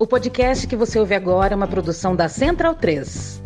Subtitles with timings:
[0.00, 3.42] O podcast que você ouve agora é uma produção da Central 3.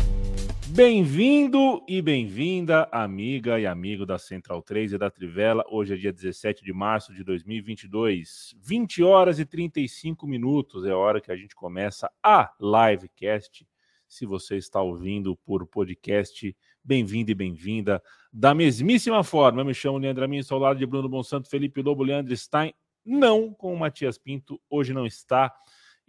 [0.69, 5.65] Bem-vindo e bem-vinda, amiga e amigo da Central 3 e da Trivela.
[5.71, 10.97] Hoje é dia 17 de março de 2022, 20 horas e 35 minutos é a
[10.99, 13.67] hora que a gente começa a livecast.
[14.07, 18.03] Se você está ouvindo por podcast, bem-vindo e bem-vinda.
[18.31, 21.81] Da mesmíssima forma, eu me chamo Leandro Amin, estou ao lado de Bruno Monsanto, Felipe
[21.81, 25.51] Lobo, Leandro Stein, não com o Matias Pinto, hoje não está,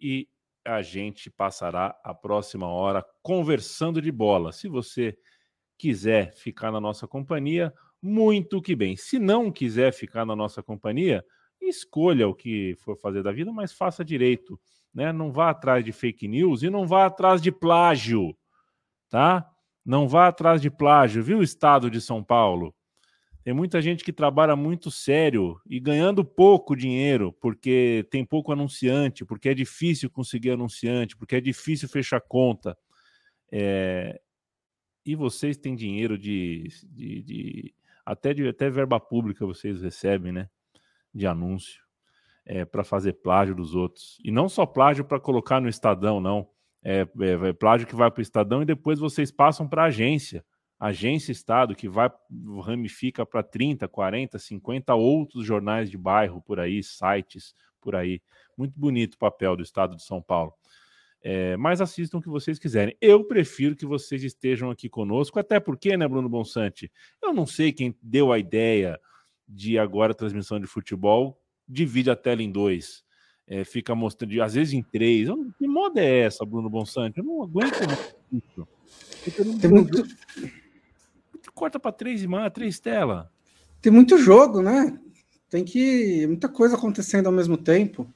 [0.04, 0.27] e
[0.65, 4.52] a gente passará a próxima hora conversando de bola.
[4.52, 5.17] Se você
[5.77, 8.97] quiser ficar na nossa companhia, muito que bem.
[8.97, 11.25] Se não quiser ficar na nossa companhia,
[11.61, 14.59] escolha o que for fazer da vida, mas faça direito,
[14.94, 15.13] né?
[15.13, 18.35] Não vá atrás de fake news e não vá atrás de plágio,
[19.09, 19.49] tá?
[19.85, 22.75] Não vá atrás de plágio, viu, Estado de São Paulo?
[23.43, 29.25] Tem muita gente que trabalha muito sério e ganhando pouco dinheiro, porque tem pouco anunciante,
[29.25, 32.77] porque é difícil conseguir anunciante, porque é difícil fechar conta.
[33.52, 34.22] É...
[35.05, 40.50] E vocês têm dinheiro de, de, de, até de até verba pública vocês recebem, né?
[41.13, 41.83] De anúncio
[42.45, 44.17] é, para fazer plágio dos outros.
[44.23, 46.47] E não só plágio para colocar no Estadão, não.
[46.81, 49.88] É, é, é plágio que vai para o Estadão e depois vocês passam para a
[49.88, 50.45] agência
[50.84, 52.12] agência Estado, que vai
[52.62, 58.22] ramifica para 30, 40, 50 outros jornais de bairro por aí, sites por aí.
[58.58, 60.53] Muito bonito o papel do Estado de São Paulo.
[61.22, 62.98] É, mas assistam o que vocês quiserem.
[63.00, 66.92] Eu prefiro que vocês estejam aqui conosco, até porque, né, Bruno Bonsante?
[67.22, 69.00] Eu não sei quem deu a ideia
[69.47, 73.06] de agora a transmissão de futebol divide a tela em dois.
[73.47, 75.30] É, fica mostrando, às vezes em três.
[75.30, 77.20] Eu, que moda é essa, Bruno Bonsante?
[77.20, 77.73] Eu não aguento
[78.34, 78.68] isso.
[79.62, 80.03] Tem muito
[81.54, 83.26] corta para três irmãs, três telas.
[83.82, 85.00] Tem muito jogo, né?
[85.50, 86.26] Tem que.
[86.28, 88.08] muita coisa acontecendo ao mesmo tempo.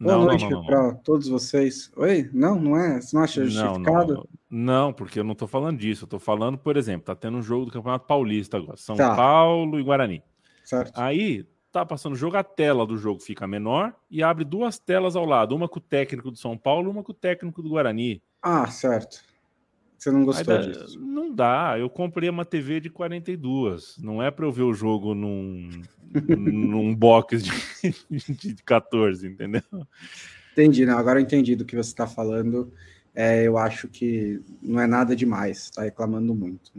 [0.00, 1.90] Boa não, noite para todos vocês.
[1.96, 2.30] Oi?
[2.32, 3.00] Não, não é?
[3.00, 4.14] Você não acha justificado?
[4.14, 6.04] Não, não, não, porque eu não estou falando disso.
[6.04, 8.76] Eu estou falando, por exemplo, tá tendo um jogo do Campeonato Paulista agora.
[8.76, 9.16] São tá.
[9.16, 10.22] Paulo e Guarani.
[10.64, 10.96] Certo.
[10.96, 15.16] Aí tá passando o jogo, a tela do jogo fica menor e abre duas telas
[15.16, 18.22] ao lado, uma com o técnico do São Paulo, uma com o técnico do Guarani.
[18.40, 19.22] Ah, certo.
[19.98, 21.00] Você não gostou Aí, disso?
[21.00, 21.74] Não dá.
[21.76, 23.98] Eu comprei uma TV de 42.
[23.98, 25.68] Não é para eu ver o jogo num,
[26.38, 27.50] num box de,
[28.54, 29.62] de 14, entendeu?
[30.52, 30.96] Entendi, não.
[30.96, 32.72] Agora eu entendi do que você está falando.
[33.12, 35.64] É, eu acho que não é nada demais.
[35.64, 36.70] Está reclamando muito.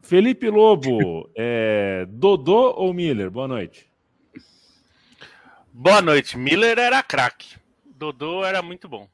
[0.00, 3.30] Felipe Lobo, é, Dodô ou Miller?
[3.30, 3.90] Boa noite.
[5.70, 6.38] Boa noite.
[6.38, 7.56] Miller era craque.
[7.84, 9.06] Dodô era muito bom.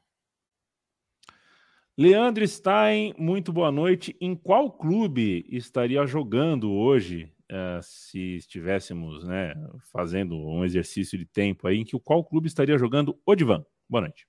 [1.97, 4.17] Leandro Stein, muito boa noite.
[4.19, 9.55] Em qual clube estaria jogando hoje, uh, se estivéssemos né,
[9.93, 13.65] fazendo um exercício de tempo aí, em que qual clube estaria jogando Odivan?
[13.89, 14.27] Boa noite.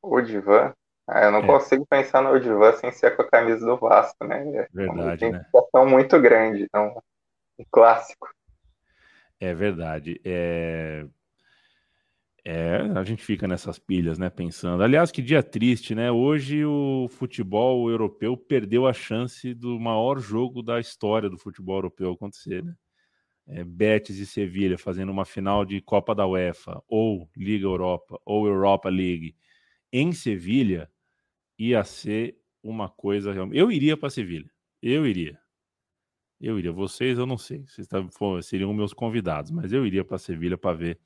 [0.00, 0.72] Odivan?
[1.08, 1.46] Ah, eu não é.
[1.46, 4.46] consigo pensar no Odivan sem ser com a camisa do Vasco, né?
[4.56, 5.90] É verdade, uma né?
[5.90, 7.02] muito grande, então,
[7.58, 8.28] um clássico.
[9.40, 10.20] É verdade.
[10.24, 11.04] É...
[12.50, 14.30] É, a gente fica nessas pilhas, né?
[14.30, 14.82] Pensando.
[14.82, 16.10] Aliás, que dia triste, né?
[16.10, 22.10] Hoje o futebol europeu perdeu a chance do maior jogo da história do futebol europeu
[22.10, 22.74] acontecer, né?
[23.46, 28.46] É, Betis e Sevilha fazendo uma final de Copa da UEFA, ou Liga Europa, ou
[28.46, 29.36] Europa League
[29.92, 30.90] em Sevilha,
[31.58, 33.58] ia ser uma coisa realmente.
[33.58, 34.50] Eu iria para Sevilha.
[34.80, 35.38] Eu iria.
[36.40, 36.72] Eu iria.
[36.72, 37.66] Vocês, eu não sei.
[37.66, 37.86] Vocês
[38.46, 40.98] seriam meus convidados, mas eu iria para Sevilha para ver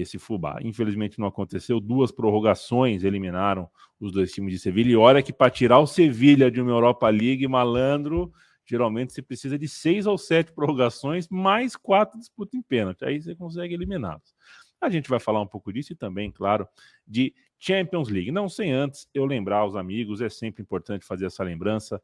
[0.00, 0.58] esse Fubá.
[0.62, 3.68] Infelizmente não aconteceu, duas prorrogações eliminaram
[4.00, 4.90] os dois times de Sevilha.
[4.90, 8.32] E olha que para tirar o Sevilha de uma Europa League, malandro,
[8.64, 13.04] geralmente você precisa de seis ou sete prorrogações, mais quatro disputas em pênalti.
[13.04, 14.34] Aí você consegue eliminá-los.
[14.80, 16.68] A gente vai falar um pouco disso e também, claro,
[17.06, 18.30] de Champions League.
[18.30, 22.00] Não sem antes eu lembrar aos amigos, é sempre importante fazer essa lembrança.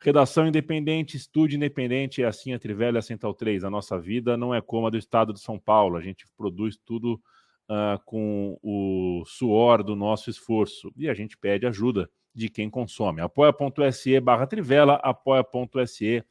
[0.00, 3.64] Redação independente, estúdio independente, é assim a Trivela e a Central 3.
[3.64, 5.96] A nossa vida não é como a do estado de São Paulo.
[5.96, 7.20] A gente produz tudo
[7.68, 13.20] uh, com o suor do nosso esforço e a gente pede ajuda de quem consome.
[13.20, 16.24] apoia.se barra Trivela, apoia.se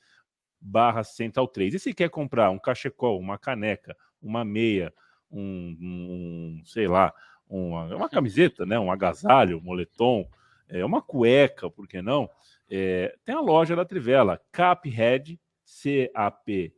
[0.61, 1.73] barra Central 3.
[1.73, 4.93] E se quer comprar um cachecol, uma caneca, uma meia,
[5.29, 7.13] um, um sei lá,
[7.49, 10.25] uma, uma camiseta, né, um agasalho, um moletom,
[10.69, 12.29] é, uma cueca, por que não?
[12.69, 16.69] É, tem a loja da Trivela, Caphead, C-A-P-H-E-A-D,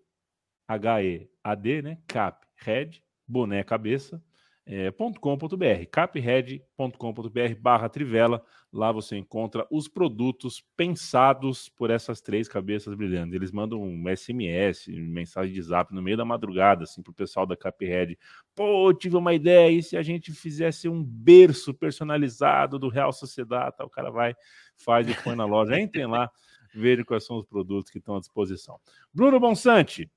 [1.81, 1.97] né?
[2.07, 4.23] Caphead, boné cabeça.
[4.71, 8.43] É, .com.br, capred.com.br barra Trivela.
[8.71, 13.33] Lá você encontra os produtos pensados por essas três cabeças brilhantes.
[13.33, 17.57] Eles mandam um SMS, mensagem de zap no meio da madrugada, assim, pro pessoal da
[17.57, 18.15] Capred.
[18.53, 23.75] Pô, tive uma ideia, e se a gente fizesse um berço personalizado do Real Sociedade?
[23.79, 24.35] O cara vai,
[24.77, 25.79] faz e põe na loja.
[25.79, 26.29] Entrem lá,
[26.75, 28.79] vejam quais são os produtos que estão à disposição.
[29.11, 30.11] Bruno Bonsante,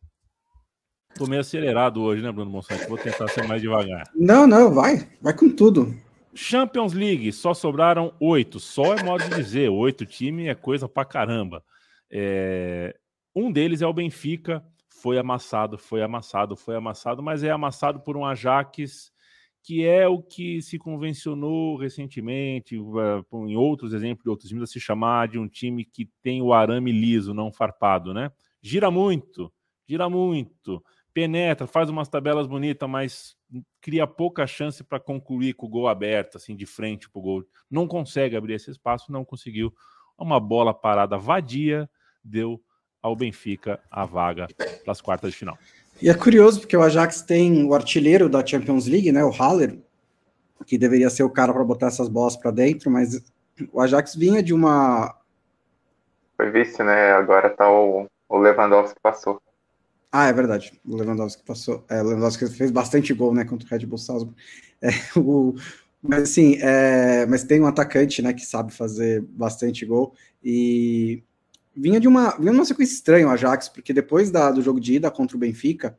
[1.15, 2.89] Tô meio acelerado hoje, né, Bruno Monsanto?
[2.89, 4.05] Vou tentar ser mais devagar.
[4.15, 5.09] Não, não, vai.
[5.21, 5.95] Vai com tudo.
[6.35, 8.59] Champions League, só sobraram oito.
[8.59, 11.63] Só é modo de dizer, oito times é coisa pra caramba.
[12.11, 12.97] É...
[13.35, 18.17] Um deles é o Benfica, foi amassado, foi amassado, foi amassado, mas é amassado por
[18.17, 19.13] um Ajax
[19.63, 24.67] que é o que se convencionou recentemente, eh, em outros exemplos de outros times, a
[24.67, 28.33] se chamar de um time que tem o arame liso, não farpado, né?
[28.61, 29.53] Gira muito,
[29.89, 30.83] gira muito,
[31.13, 33.37] penetra, faz umas tabelas bonitas, mas
[33.81, 37.45] cria pouca chance para concluir com o gol aberto, assim, de frente para o gol.
[37.71, 39.73] Não consegue abrir esse espaço, não conseguiu.
[40.19, 41.89] Uma bola parada vadia
[42.25, 42.63] deu
[43.03, 45.59] ao Benfica a vaga para as quartas de final.
[46.01, 49.79] E é curioso porque o Ajax tem o artilheiro da Champions League, né, o Haller,
[50.67, 53.21] que deveria ser o cara para botar essas bolas para dentro, mas
[53.73, 55.15] o Ajax vinha de uma
[56.43, 57.13] foi vice, né?
[57.13, 59.41] Agora tá o, o Lewandowski passou.
[60.13, 60.79] Ah, é verdade.
[60.85, 61.85] O Lewandowski passou.
[61.89, 64.37] É, o Lewandowski fez bastante gol, né, contra o Red Bull Salzburg.
[64.83, 65.55] É, o,
[66.03, 70.15] mas assim, é, mas tem um atacante, né, que sabe fazer bastante gol
[70.45, 71.23] e
[71.75, 74.81] vinha de uma, vinha de uma sequência estranha o Ajax, porque depois da, do jogo
[74.81, 75.97] de ida contra o Benfica,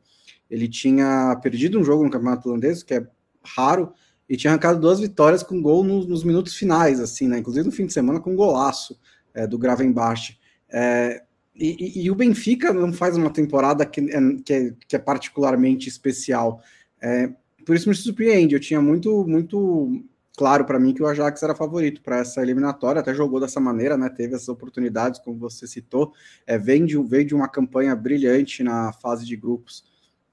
[0.48, 3.06] ele tinha perdido um jogo no Campeonato Holandês, que é
[3.42, 3.92] raro,
[4.28, 7.72] e tinha arrancado duas vitórias com gol nos, nos minutos finais, assim, né, inclusive no
[7.72, 8.96] fim de semana com um golaço
[9.32, 10.38] é, do Gravenbach.
[10.70, 11.22] É,
[11.56, 14.98] e, e, e, o Benfica não faz uma temporada que é, que é, que é
[14.98, 16.60] particularmente especial.
[17.00, 17.30] É,
[17.64, 18.54] por isso me surpreende.
[18.54, 20.04] Eu tinha muito, muito
[20.36, 23.96] claro para mim que o Ajax era favorito para essa eliminatória, até jogou dessa maneira,
[23.96, 24.08] né?
[24.08, 26.12] Teve essas oportunidades, como você citou.
[26.46, 29.84] É, vem de, veio de uma campanha brilhante na fase de grupos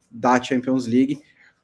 [0.10, 1.22] da Champions League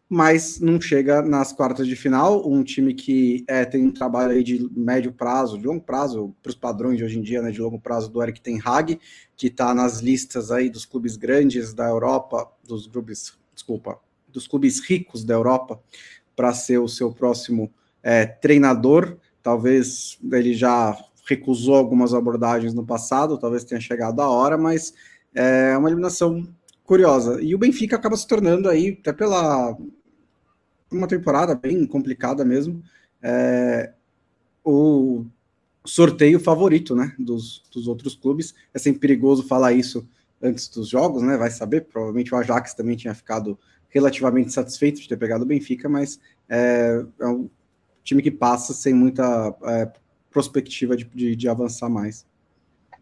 [0.10, 2.50] mas não chega nas quartas de final.
[2.50, 6.50] Um time que é, tem um trabalho aí de médio prazo, de longo prazo, para
[6.50, 9.00] os padrões de hoje em dia, né, de longo prazo do Eric Ten Hag,
[9.36, 14.00] que está nas listas aí dos clubes grandes da Europa, dos clubes, desculpa,
[14.30, 15.80] dos clubes ricos da Europa,
[16.36, 17.70] para ser o seu próximo
[18.02, 19.18] é, treinador.
[19.44, 24.94] Talvez ele já recusou algumas abordagens no passado, talvez tenha chegado a hora, mas
[25.36, 26.48] é uma eliminação
[26.86, 27.42] curiosa.
[27.42, 29.78] E o Benfica acaba se tornando aí, até pela
[30.92, 32.82] uma temporada bem complicada mesmo,
[33.22, 33.92] é,
[34.64, 35.26] o
[35.86, 38.54] sorteio favorito, né, dos, dos outros clubes.
[38.74, 40.08] É sempre perigoso falar isso
[40.42, 43.58] antes dos jogos, né, vai saber, provavelmente o Ajax também tinha ficado
[43.90, 46.20] relativamente satisfeito de ter pegado o Benfica, mas
[46.50, 47.50] é, é um
[48.04, 49.92] time que passa sem muita é,
[50.32, 52.26] perspectiva de, de, de, avançar mais.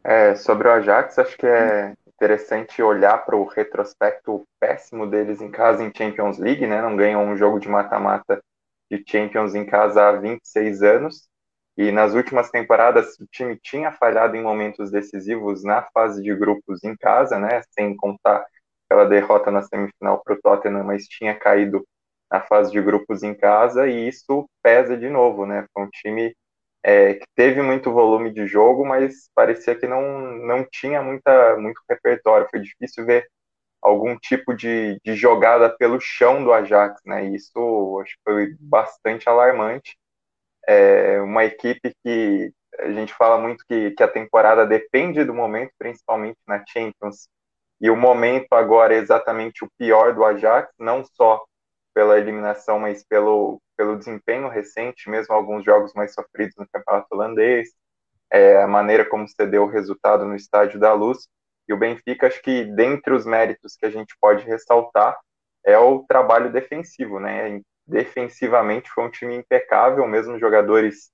[0.04, 5.52] É, sobre o Ajax, acho que é interessante olhar para o retrospecto péssimo deles em
[5.52, 6.82] casa em Champions League, né?
[6.82, 8.42] Não ganham um jogo de mata-mata
[8.92, 11.28] de Champions em casa há 26 anos.
[11.78, 16.84] E nas últimas temporadas o time tinha falhado em momentos decisivos na fase de grupos
[16.84, 17.62] em casa, né?
[17.72, 18.46] Sem contar
[18.86, 21.86] aquela derrota na semifinal para o Tottenham, mas tinha caído
[22.32, 25.66] na fase de grupos em casa e isso pesa de novo, né?
[25.74, 26.36] Foi um time
[26.88, 31.82] é, que teve muito volume de jogo, mas parecia que não, não tinha muita, muito
[31.90, 32.48] repertório.
[32.52, 33.28] Foi difícil ver
[33.82, 37.26] algum tipo de, de jogada pelo chão do Ajax, né?
[37.26, 39.98] E isso acho que foi bastante alarmante.
[40.68, 45.72] É uma equipe que a gente fala muito que, que a temporada depende do momento,
[45.80, 47.28] principalmente na Champions.
[47.82, 51.44] E o momento agora é exatamente o pior do Ajax, não só
[51.96, 57.70] pela eliminação, mas pelo, pelo desempenho recente, mesmo alguns jogos mais sofridos no campeonato holandês,
[58.32, 61.28] é, a maneira como cedeu o resultado no Estádio da Luz.
[61.68, 65.18] E o Benfica, acho que dentre os méritos que a gente pode ressaltar,
[65.66, 67.60] é o trabalho defensivo, né?
[67.88, 71.12] Defensivamente foi um time impecável, mesmo jogadores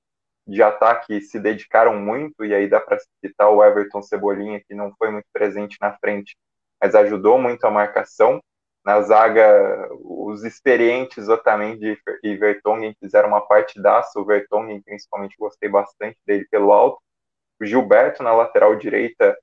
[0.48, 4.94] de ataque se dedicaram muito, e aí dá para citar o Everton Cebolinha, que não
[4.98, 6.36] foi muito presente na frente,
[6.82, 8.42] mas ajudou muito a marcação.
[8.84, 14.20] Na zaga, os experientes Otamendi e Vertonghen fizeram uma partidaça.
[14.20, 17.00] O Vertonghen, principalmente, gostei bastante dele pelo alto.
[17.62, 19.38] O Gilberto, na lateral direita,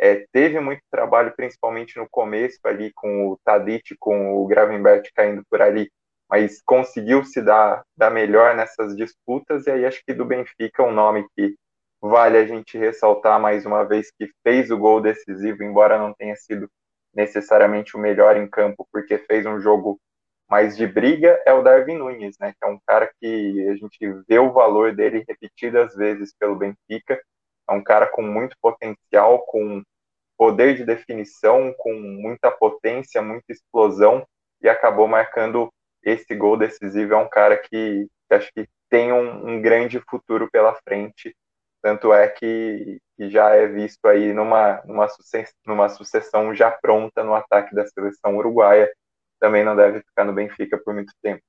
[0.00, 5.42] é, teve muito trabalho, principalmente no começo, ali com o Tadic, com o Gravenberch caindo
[5.50, 5.90] por ali,
[6.28, 9.66] mas conseguiu se dar, dar melhor nessas disputas.
[9.66, 11.56] E aí acho que do Benfica, um nome que
[12.00, 16.36] vale a gente ressaltar mais uma vez, que fez o gol decisivo, embora não tenha
[16.36, 16.68] sido
[17.14, 20.00] necessariamente o melhor em campo, porque fez um jogo
[20.48, 22.52] mais de briga é o Darwin Nunes, né?
[22.52, 27.20] Que é um cara que a gente vê o valor dele repetidas vezes pelo Benfica.
[27.68, 29.82] É um cara com muito potencial, com
[30.36, 34.26] poder de definição, com muita potência, muita explosão
[34.60, 37.14] e acabou marcando esse gol decisivo.
[37.14, 41.34] É um cara que, que acho que tem um, um, grande futuro pela frente.
[41.82, 47.22] Tanto é que, que já é visto aí numa, numa, sucessão, numa sucessão já pronta
[47.22, 48.90] no ataque da seleção uruguaia.
[49.40, 51.42] Também não deve ficar no Benfica por muito tempo.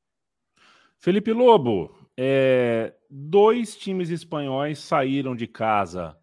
[0.97, 6.17] Felipe Lobo, é, dois times espanhóis saíram de casa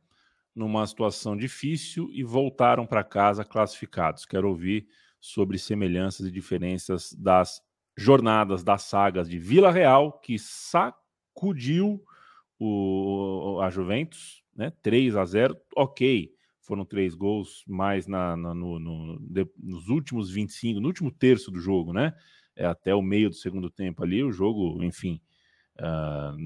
[0.54, 4.24] numa situação difícil e voltaram para casa classificados.
[4.24, 4.86] Quero ouvir
[5.20, 7.62] sobre semelhanças e diferenças das
[7.96, 12.02] jornadas das sagas de Vila Real, que sacudiu
[12.58, 14.72] o, a Juventus, né?
[14.82, 15.56] 3 a 0.
[15.76, 19.20] Ok, foram três gols mais na, na no, no,
[19.58, 22.14] nos últimos 25, no último terço do jogo, né?
[22.54, 25.20] É, até o meio do segundo tempo ali, o jogo, enfim.
[25.78, 26.36] Uh,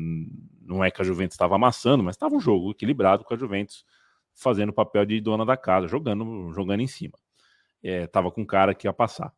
[0.63, 3.85] não é que a Juventus estava amassando, mas estava um jogo equilibrado com a Juventus
[4.35, 7.19] fazendo o papel de dona da casa, jogando, jogando em cima.
[7.83, 9.33] Estava é, com cara que ia passar.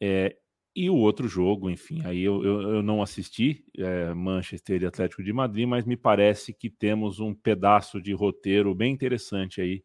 [0.00, 0.36] É,
[0.76, 5.24] e o outro jogo, enfim, aí eu, eu, eu não assisti é, Manchester e Atlético
[5.24, 9.82] de Madrid, mas me parece que temos um pedaço de roteiro bem interessante aí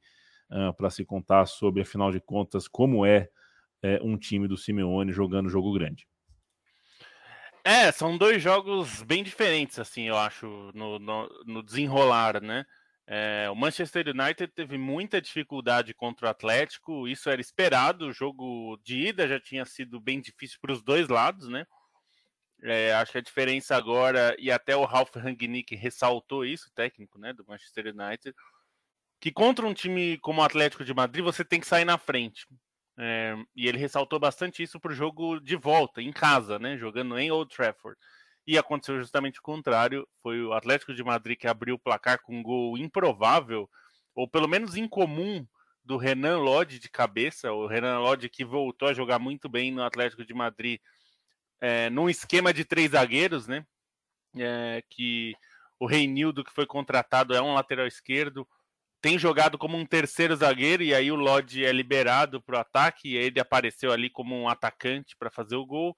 [0.51, 3.29] uh, ah, para se contar sobre, afinal de contas, como é,
[3.81, 6.05] é, um time do Simeone jogando jogo grande.
[7.63, 12.65] É, são dois jogos bem diferentes, assim, eu acho, no, no, no desenrolar, né?
[13.13, 18.07] É, o Manchester United teve muita dificuldade contra o Atlético, isso era esperado.
[18.07, 21.65] O jogo de ida já tinha sido bem difícil para os dois lados, né?
[22.63, 27.19] É, acho que a diferença agora, e até o Ralf Rangnick ressaltou isso, o técnico
[27.19, 28.33] né, do Manchester United,
[29.19, 32.47] que contra um time como o Atlético de Madrid você tem que sair na frente.
[32.97, 37.19] É, e ele ressaltou bastante isso para o jogo de volta, em casa, né, jogando
[37.19, 37.99] em Old Trafford.
[38.45, 40.07] E aconteceu justamente o contrário.
[40.21, 43.69] Foi o Atlético de Madrid que abriu o placar com um gol improvável,
[44.15, 45.45] ou pelo menos incomum,
[45.83, 47.51] do Renan Lodge de cabeça.
[47.51, 50.79] O Renan Lodge que voltou a jogar muito bem no Atlético de Madrid,
[51.59, 53.65] é, num esquema de três zagueiros, né?
[54.35, 55.33] É, que
[55.79, 58.47] o Reinildo, que foi contratado, é um lateral esquerdo,
[59.01, 63.09] tem jogado como um terceiro zagueiro, e aí o Lodge é liberado para o ataque,
[63.09, 65.95] e ele apareceu ali como um atacante para fazer o gol.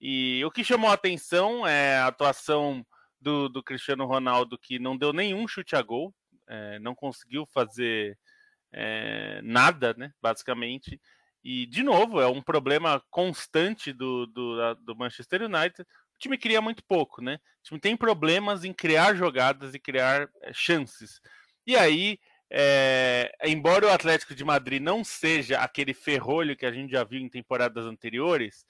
[0.00, 2.86] E o que chamou a atenção é a atuação
[3.20, 6.14] do, do Cristiano Ronaldo, que não deu nenhum chute a gol,
[6.48, 8.16] é, não conseguiu fazer
[8.72, 11.00] é, nada, né, basicamente.
[11.42, 15.82] E, de novo, é um problema constante do, do, do Manchester United.
[15.82, 17.38] O time cria muito pouco, né?
[17.60, 21.20] O time tem problemas em criar jogadas e criar é, chances.
[21.66, 22.18] E aí,
[22.50, 27.20] é, embora o Atlético de Madrid não seja aquele ferrolho que a gente já viu
[27.20, 28.64] em temporadas anteriores,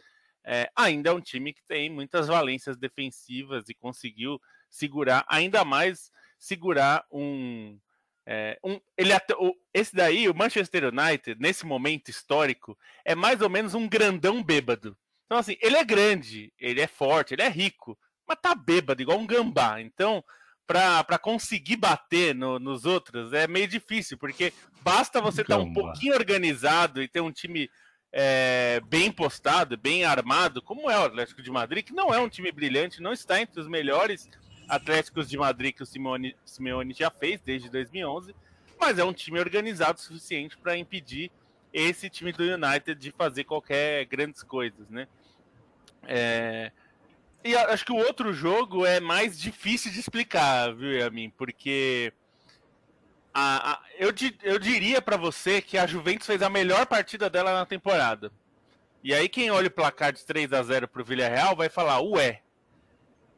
[0.51, 4.41] é, ainda é um time que tem muitas valências defensivas e conseguiu
[4.71, 7.79] segurar, ainda mais segurar um.
[8.25, 13.51] É, um ele o, esse daí, o Manchester United, nesse momento histórico, é mais ou
[13.51, 14.97] menos um grandão bêbado.
[15.27, 19.19] Então, assim, ele é grande, ele é forte, ele é rico, mas tá bêbado, igual
[19.19, 19.83] um gambá.
[19.83, 20.25] Então,
[20.67, 25.75] para conseguir bater no, nos outros é meio difícil, porque basta você estar tá um
[25.75, 27.71] pouquinho organizado e ter um time
[28.13, 32.29] é, bem postado, bem armado, como é o Atlético de Madrid, que não é um
[32.29, 34.29] time brilhante, não está entre os melhores
[34.69, 38.35] Atléticos de Madrid que o Simeone, Simeone já fez desde 2011,
[38.79, 41.31] mas é um time organizado o suficiente para impedir
[41.73, 45.09] esse time do United de fazer qualquer grandes coisas, né?
[46.05, 46.71] É...
[47.45, 51.31] E acho que o outro jogo é mais difícil de explicar, viu, Yamin?
[51.31, 52.13] Porque
[53.41, 57.67] a, eu, eu diria para você que a Juventus fez a melhor partida dela na
[57.67, 58.33] temporada.
[59.03, 62.43] E aí quem olha o placar de 3 a 0 pro Villarreal vai falar, ué.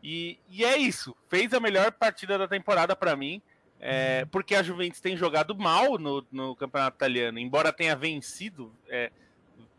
[0.03, 3.43] E, e é isso, fez a melhor partida da temporada para mim,
[3.79, 9.13] é, porque a Juventus tem jogado mal no, no campeonato italiano, embora tenha vencido, é,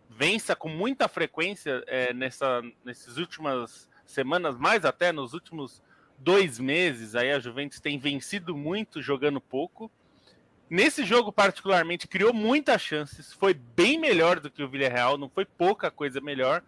[0.07, 5.81] vença com muita frequência é, nessa, nessas últimas semanas, mais até nos últimos
[6.19, 9.91] dois meses, aí a Juventus tem vencido muito jogando pouco.
[10.71, 15.43] Nesse jogo, particularmente, criou muitas chances, foi bem melhor do que o Villarreal, não foi
[15.43, 16.63] pouca coisa melhor.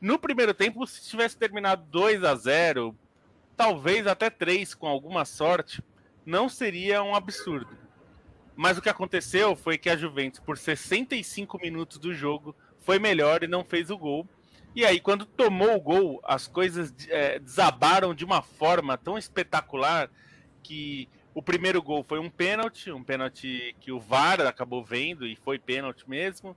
[0.00, 2.92] No primeiro tempo, se tivesse terminado 2 a 0
[3.56, 5.80] talvez até 3 com alguma sorte,
[6.26, 7.78] não seria um absurdo.
[8.56, 13.44] Mas o que aconteceu foi que a Juventus, por 65 minutos do jogo, foi melhor
[13.44, 14.26] e não fez o gol.
[14.74, 20.10] E aí, quando tomou o gol, as coisas é, desabaram de uma forma tão espetacular
[20.64, 25.36] que o primeiro gol foi um pênalti, um pênalti que o VAR acabou vendo e
[25.36, 26.56] foi pênalti mesmo.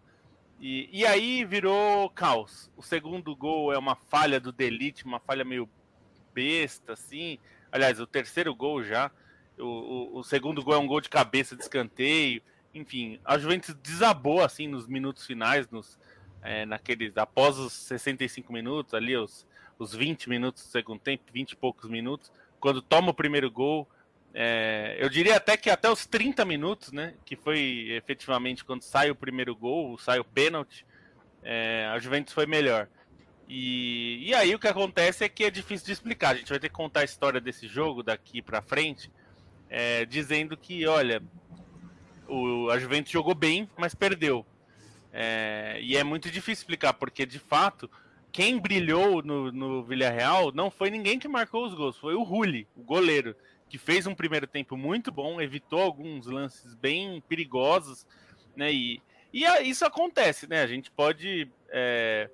[0.57, 2.71] E, e aí virou caos.
[2.77, 5.69] O segundo gol é uma falha do Delite, uma falha meio
[6.33, 7.37] besta, assim.
[7.69, 9.11] Aliás, o terceiro gol já.
[9.57, 12.41] O, o, o, segundo gol é um gol de cabeça de escanteio.
[12.73, 15.99] Enfim, a Juventus desabou assim nos minutos finais, nos,
[16.41, 19.45] é, naqueles, após os 65 minutos, ali, os,
[19.77, 22.31] os 20 minutos do segundo tempo, 20 e poucos minutos,
[22.61, 23.85] quando toma o primeiro gol.
[24.41, 27.13] É, eu diria até que até os 30 minutos, né?
[27.25, 30.85] Que foi efetivamente quando sai o primeiro gol, sai o pênalti,
[31.43, 32.87] é, a Juventus foi melhor.
[33.49, 36.29] E, e aí o que acontece é que é difícil de explicar.
[36.29, 39.11] A gente vai ter que contar a história desse jogo daqui para frente,
[39.69, 41.21] é, dizendo que, olha,
[42.25, 44.45] o, a Juventus jogou bem, mas perdeu.
[45.11, 47.91] É, e é muito difícil explicar, porque de fato,
[48.31, 52.65] quem brilhou no, no Villarreal não foi ninguém que marcou os gols, foi o Rulli,
[52.73, 53.35] o goleiro,
[53.69, 58.05] que fez um primeiro tempo muito bom, evitou alguns lances bem perigosos,
[58.55, 58.73] né?
[58.73, 60.63] E, e isso acontece, né?
[60.63, 62.29] A gente pode é,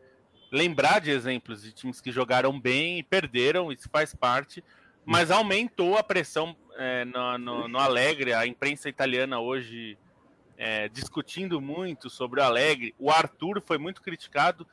[0.51, 4.63] lembrar de exemplos de times que jogaram bem e perderam, isso faz parte,
[5.05, 9.97] mas aumentou a pressão é, no, no, no, Alegre, a imprensa italiana hoje
[10.57, 12.95] é, discutindo muito sobre o Alegre.
[12.97, 14.65] O Arthur foi muito criticado,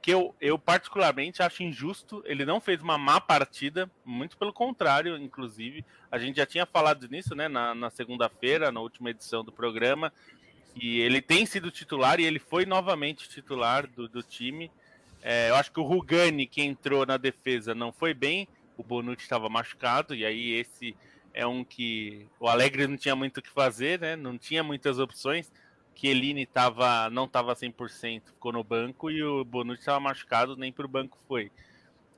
[0.00, 2.22] que eu, eu particularmente acho injusto.
[2.24, 5.84] Ele não fez uma má partida, muito pelo contrário, inclusive.
[6.10, 10.12] A gente já tinha falado nisso né, na, na segunda-feira, na última edição do programa,
[10.74, 14.70] que ele tem sido titular e ele foi novamente titular do, do time.
[15.22, 18.46] É, eu acho que o Rugani, que entrou na defesa, não foi bem.
[18.76, 20.96] O Bonucci estava machucado, e aí esse
[21.34, 24.14] é um que o Alegre não tinha muito o que fazer, né?
[24.14, 25.50] Não tinha muitas opções.
[25.98, 30.86] Chiellini tava, não estava 100%, ficou no banco, e o Bonucci estava machucado, nem para
[30.86, 31.50] o banco foi.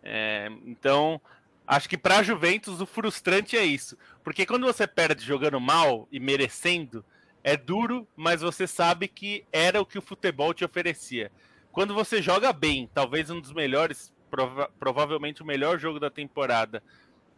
[0.03, 1.19] É, então,
[1.67, 3.97] acho que para a Juventus o frustrante é isso.
[4.23, 7.03] Porque quando você perde jogando mal e merecendo,
[7.43, 11.33] é duro, mas você sabe que era o que o futebol te oferecia.
[11.73, 16.83] Quando você joga bem, talvez um dos melhores, prova provavelmente o melhor jogo da temporada,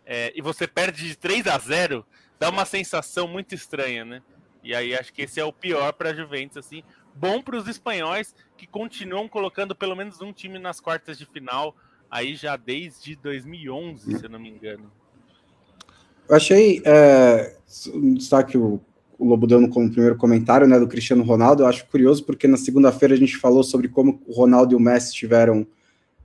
[0.05, 2.05] é, e você perde de 3 a 0,
[2.37, 4.23] dá uma sensação muito estranha, né?
[4.63, 6.83] E aí acho que esse é o pior para a Juventus, assim.
[7.15, 11.75] Bom para os espanhóis que continuam colocando pelo menos um time nas quartas de final,
[12.11, 14.91] aí já desde 2011, se eu não me engano.
[16.29, 17.57] Eu achei é,
[17.93, 18.81] um destaque o
[19.23, 21.63] o Lobo dando como primeiro comentário, né, do Cristiano Ronaldo.
[21.63, 24.81] Eu acho curioso porque na segunda-feira a gente falou sobre como o Ronaldo e o
[24.81, 25.65] Messi tiveram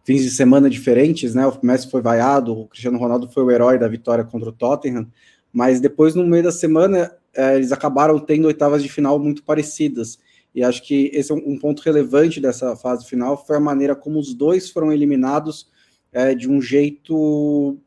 [0.03, 1.45] fins de semana diferentes, né?
[1.45, 5.07] O Messi foi vaiado, o Cristiano Ronaldo foi o herói da vitória contra o Tottenham,
[5.53, 10.17] mas depois no meio da semana é, eles acabaram tendo oitavas de final muito parecidas.
[10.53, 14.17] E acho que esse é um, ponto relevante dessa fase final foi a maneira como
[14.19, 15.69] os dois foram eliminados
[16.11, 17.77] é, de um jeito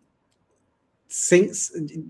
[1.09, 1.51] sem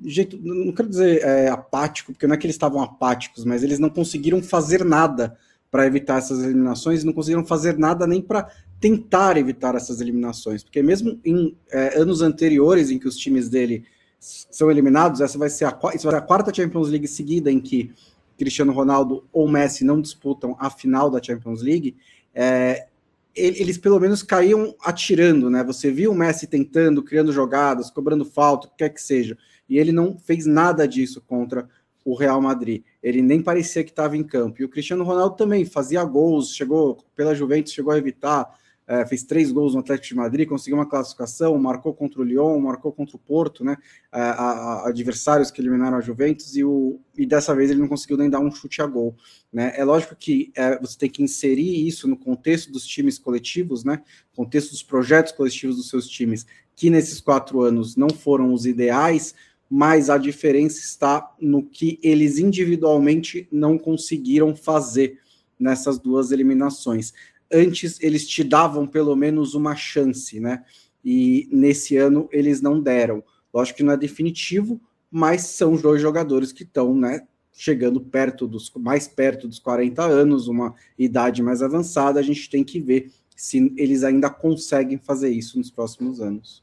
[0.05, 3.79] jeito, não quero dizer é, apático, porque não é que eles estavam apáticos, mas eles
[3.79, 5.39] não conseguiram fazer nada
[5.71, 10.83] para evitar essas eliminações, não conseguiram fazer nada nem para tentar evitar essas eliminações, porque
[10.83, 13.87] mesmo em é, anos anteriores em que os times dele
[14.21, 17.91] são eliminados, essa vai ser a, vai ser a quarta Champions League seguida em que
[18.37, 21.97] Cristiano Ronaldo ou Messi não disputam a final da Champions League,
[22.35, 22.87] é,
[23.35, 25.65] eles pelo menos caíam atirando, né?
[25.65, 29.79] Você viu o Messi tentando, criando jogadas, cobrando falta, o que quer que seja, e
[29.79, 31.69] ele não fez nada disso contra
[32.05, 32.83] o Real Madrid.
[33.03, 34.61] Ele nem parecia que estava em campo.
[34.61, 38.59] E o Cristiano Ronaldo também fazia gols, chegou pela Juventus, chegou a evitar
[38.91, 42.59] é, fez três gols no Atlético de Madrid, conseguiu uma classificação, marcou contra o Lyon,
[42.59, 43.77] marcou contra o Porto, né?
[44.13, 47.87] É, a, a, adversários que eliminaram a Juventus, e, o, e dessa vez ele não
[47.87, 49.15] conseguiu nem dar um chute a gol.
[49.53, 49.73] Né?
[49.77, 54.03] É lógico que é, você tem que inserir isso no contexto dos times coletivos, né?
[54.35, 59.37] Contexto dos projetos coletivos dos seus times, que nesses quatro anos não foram os ideais,
[59.71, 65.21] mas a diferença está no que eles individualmente não conseguiram fazer
[65.61, 67.13] nessas duas eliminações
[67.53, 70.65] antes eles te davam pelo menos uma chance, né?
[71.05, 73.23] E nesse ano eles não deram.
[73.53, 77.27] Lógico que não é definitivo, mas são os dois jogadores que estão, né?
[77.53, 82.63] Chegando perto dos mais perto dos 40 anos, uma idade mais avançada, a gente tem
[82.63, 86.63] que ver se eles ainda conseguem fazer isso nos próximos anos.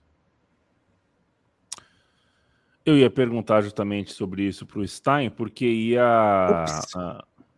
[2.85, 6.63] Eu ia perguntar justamente sobre isso para o Stein, porque ia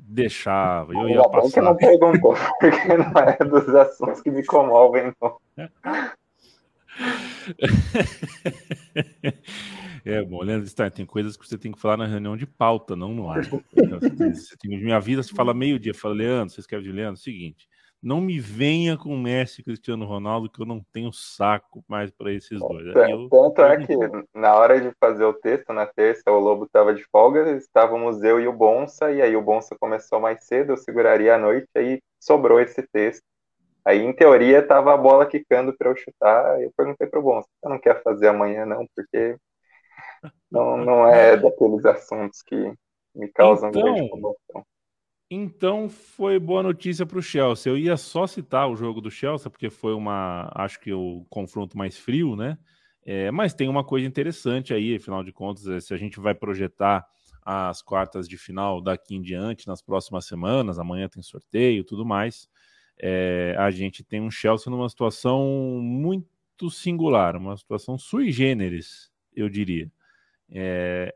[0.10, 0.94] deixava.
[0.94, 1.54] Eu ia passar.
[1.54, 5.14] que não perguntou, porque não é dos assuntos que me comovem.
[5.22, 5.38] Não.
[10.06, 12.96] É bom, Leandro Stein, tem coisas que você tem que falar na reunião de pauta,
[12.96, 13.42] não no ar.
[14.64, 17.68] minha vida, você fala meio-dia, fala, Leandro, você escreve de Leandro, seguinte,
[18.02, 22.32] Não me venha com Messi e Cristiano Ronaldo, que eu não tenho saco mais para
[22.32, 22.88] esses dois.
[22.88, 23.94] Eu, Tanto é que
[24.34, 28.40] na hora de fazer o texto, na terça, o Lobo estava de folga, estávamos eu
[28.40, 32.02] e o Bonsa, e aí o Bonsa começou mais cedo, eu seguraria a noite, aí
[32.20, 33.24] sobrou esse texto.
[33.84, 37.50] Aí, em teoria, estava a bola quicando para eu chutar, eu perguntei para o Bonsa,
[37.62, 39.36] você não quer fazer amanhã não, porque
[40.50, 42.56] não, não é daqueles assuntos que
[43.14, 44.66] me causam então, grande comoção.
[45.32, 47.72] Então foi boa notícia para o Chelsea.
[47.72, 51.78] Eu ia só citar o jogo do Chelsea, porque foi uma, acho que o confronto
[51.78, 52.58] mais frio, né?
[53.06, 56.34] É, mas tem uma coisa interessante aí, afinal de contas, é, se a gente vai
[56.34, 57.06] projetar
[57.44, 62.48] as quartas de final daqui em diante, nas próximas semanas, amanhã tem sorteio tudo mais,
[63.00, 69.48] é, a gente tem um Chelsea numa situação muito singular, uma situação sui generis, eu
[69.50, 69.92] diria.
[70.50, 71.14] É,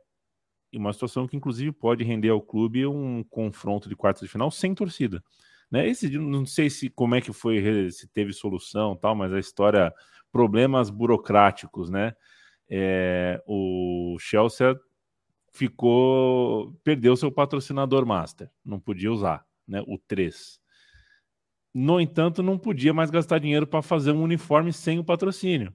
[0.73, 4.49] e uma situação que, inclusive, pode render ao clube um confronto de quartas de final
[4.49, 5.23] sem torcida.
[5.69, 5.87] Né?
[5.87, 9.93] Esse, não sei se como é que foi, se teve solução tal, mas a história,
[10.31, 12.15] problemas burocráticos, né?
[12.67, 14.75] É, o Chelsea
[15.51, 19.83] ficou, perdeu seu patrocinador master, não podia usar, né?
[19.85, 20.59] O 3.
[21.71, 25.71] No entanto, não podia mais gastar dinheiro para fazer um uniforme sem o patrocínio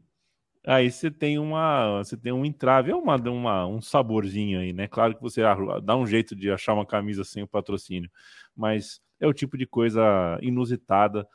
[0.69, 4.87] aí você tem uma você tem um entrave, é uma, uma, um saborzinho aí, né?
[4.87, 5.43] Claro que você
[5.83, 8.11] dá um jeito de achar uma camisa sem o patrocínio,
[8.55, 11.27] mas é o tipo de coisa inusitada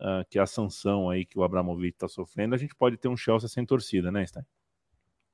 [0.00, 2.54] uh, que a sanção aí que o Abramovich está sofrendo.
[2.54, 4.44] A gente pode ter um Chelsea sem torcida, né, Stein?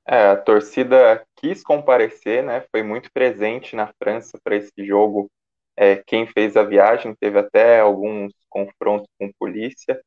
[0.05, 2.63] É, a torcida quis comparecer, né?
[2.71, 5.29] Foi muito presente na França para esse jogo.
[5.75, 10.01] É, quem fez a viagem teve até alguns confrontos com polícia.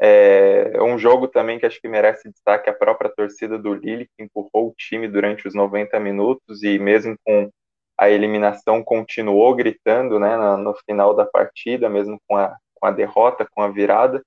[0.00, 4.08] É, é um jogo também que acho que merece destaque a própria torcida do Lille,
[4.16, 7.50] que empurrou o time durante os 90 minutos e mesmo com
[7.98, 13.46] a eliminação continuou gritando né, no, final da partida, mesmo com a, com a derrota,
[13.48, 14.22] com a virada.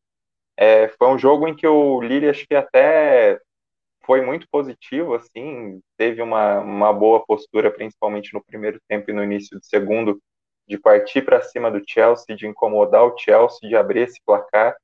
[0.57, 3.39] É, foi um jogo em que o Lille acho que até
[4.05, 9.21] foi muito positivo, assim, teve uma, uma boa postura, principalmente no primeiro tempo e no
[9.21, 10.17] início do segundo,
[10.65, 14.75] de partir para cima do Chelsea, de incomodar o Chelsea, de abrir esse placar.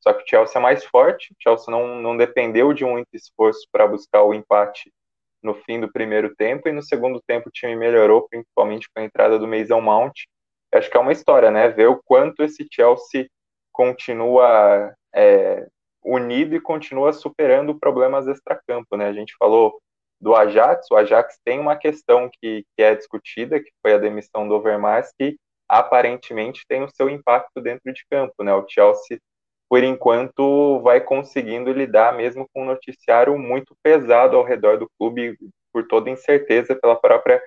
[0.00, 3.66] Só que o Chelsea é mais forte, o Chelsea não, não dependeu de muito esforço
[3.70, 4.90] para buscar o empate
[5.42, 9.04] no fim do primeiro tempo, e no segundo tempo o time melhorou, principalmente com a
[9.04, 10.14] entrada do Mason Mount.
[10.72, 11.68] Acho que é uma história, né?
[11.68, 13.26] Ver o quanto esse Chelsea
[13.72, 15.66] continua é,
[16.04, 19.06] unido e continua superando problemas extracampo, né?
[19.06, 19.80] A gente falou
[20.20, 24.46] do Ajax, o Ajax tem uma questão que, que é discutida, que foi a demissão
[24.46, 25.36] do Overmars, que
[25.68, 28.52] aparentemente tem o seu impacto dentro de campo, né?
[28.54, 29.18] O Chelsea
[29.70, 35.38] por enquanto, vai conseguindo lidar mesmo com um noticiário muito pesado ao redor do clube,
[35.72, 37.40] por toda incerteza pela própria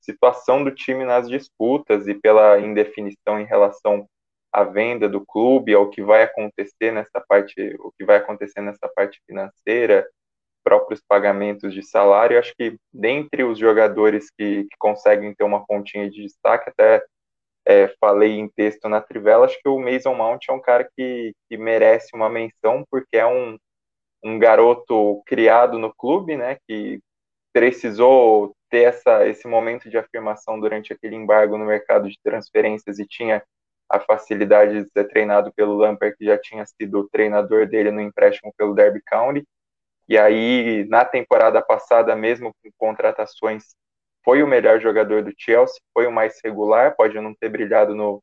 [0.00, 4.06] situação do time nas disputas e pela indefinição em relação
[4.52, 8.88] à venda do clube, ao que vai acontecer nessa parte, o que vai acontecer nessa
[8.94, 10.08] parte financeira,
[10.62, 12.38] próprios pagamentos de salário.
[12.38, 17.02] Acho que dentre os jogadores que, que conseguem ter uma pontinha de destaque, até
[17.66, 21.34] é, falei em texto na Trivela, acho que o Mason Mount é um cara que,
[21.48, 23.58] que merece uma menção, porque é um,
[24.22, 27.00] um garoto criado no clube, né, que
[27.52, 33.06] precisou ter essa, esse momento de afirmação durante aquele embargo no mercado de transferências e
[33.06, 33.42] tinha
[33.88, 38.00] a facilidade de ser treinado pelo Lampard, que já tinha sido o treinador dele no
[38.00, 39.46] empréstimo pelo Derby County.
[40.08, 43.74] E aí, na temporada passada, mesmo com contratações
[44.24, 48.22] foi o melhor jogador do Chelsea, foi o mais regular, pode não ter brilhado no,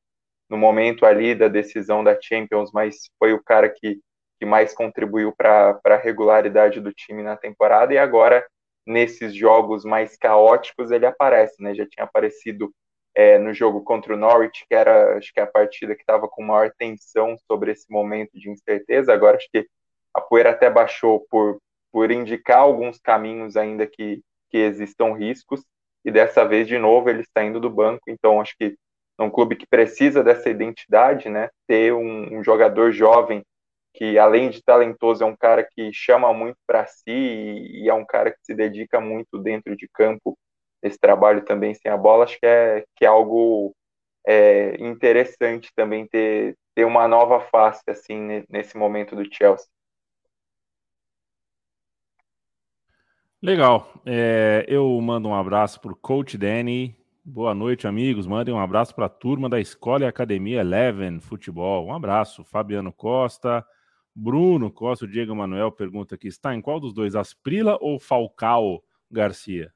[0.50, 4.00] no momento ali da decisão da Champions, mas foi o cara que,
[4.40, 8.46] que mais contribuiu para a regularidade do time na temporada, e agora,
[8.86, 11.76] nesses jogos mais caóticos, ele aparece, né?
[11.76, 12.74] Já tinha aparecido
[13.16, 16.44] é, no jogo contra o Norwich, que era, acho que a partida que estava com
[16.44, 19.68] maior tensão sobre esse momento de incerteza, agora acho que
[20.14, 21.60] a poeira até baixou por,
[21.92, 25.64] por indicar alguns caminhos ainda que, que existam riscos,
[26.04, 28.04] e dessa vez, de novo, ele está indo do banco.
[28.08, 28.76] Então, acho que
[29.20, 31.50] é um clube que precisa dessa identidade, né?
[31.68, 33.44] Ter um, um jogador jovem
[33.94, 37.94] que, além de talentoso, é um cara que chama muito para si e, e, é
[37.94, 40.38] um cara que se dedica muito dentro de campo
[40.82, 42.24] esse trabalho também sem a bola.
[42.24, 43.76] Acho que é, que é algo
[44.28, 49.68] é, interessante também ter, ter uma nova face assim nesse momento do Chelsea.
[53.44, 53.92] Legal.
[54.06, 56.96] É, eu mando um abraço para o Coach Danny.
[57.26, 58.28] Boa noite, amigos.
[58.28, 61.88] Mandem um abraço para a turma da Escola e Academia Eleven Futebol.
[61.88, 62.44] Um abraço.
[62.44, 63.66] Fabiano Costa,
[64.16, 68.84] Bruno Costa, o Diego Manuel pergunta aqui: está em qual dos dois, Asprila ou Falcao
[69.10, 69.74] Garcia?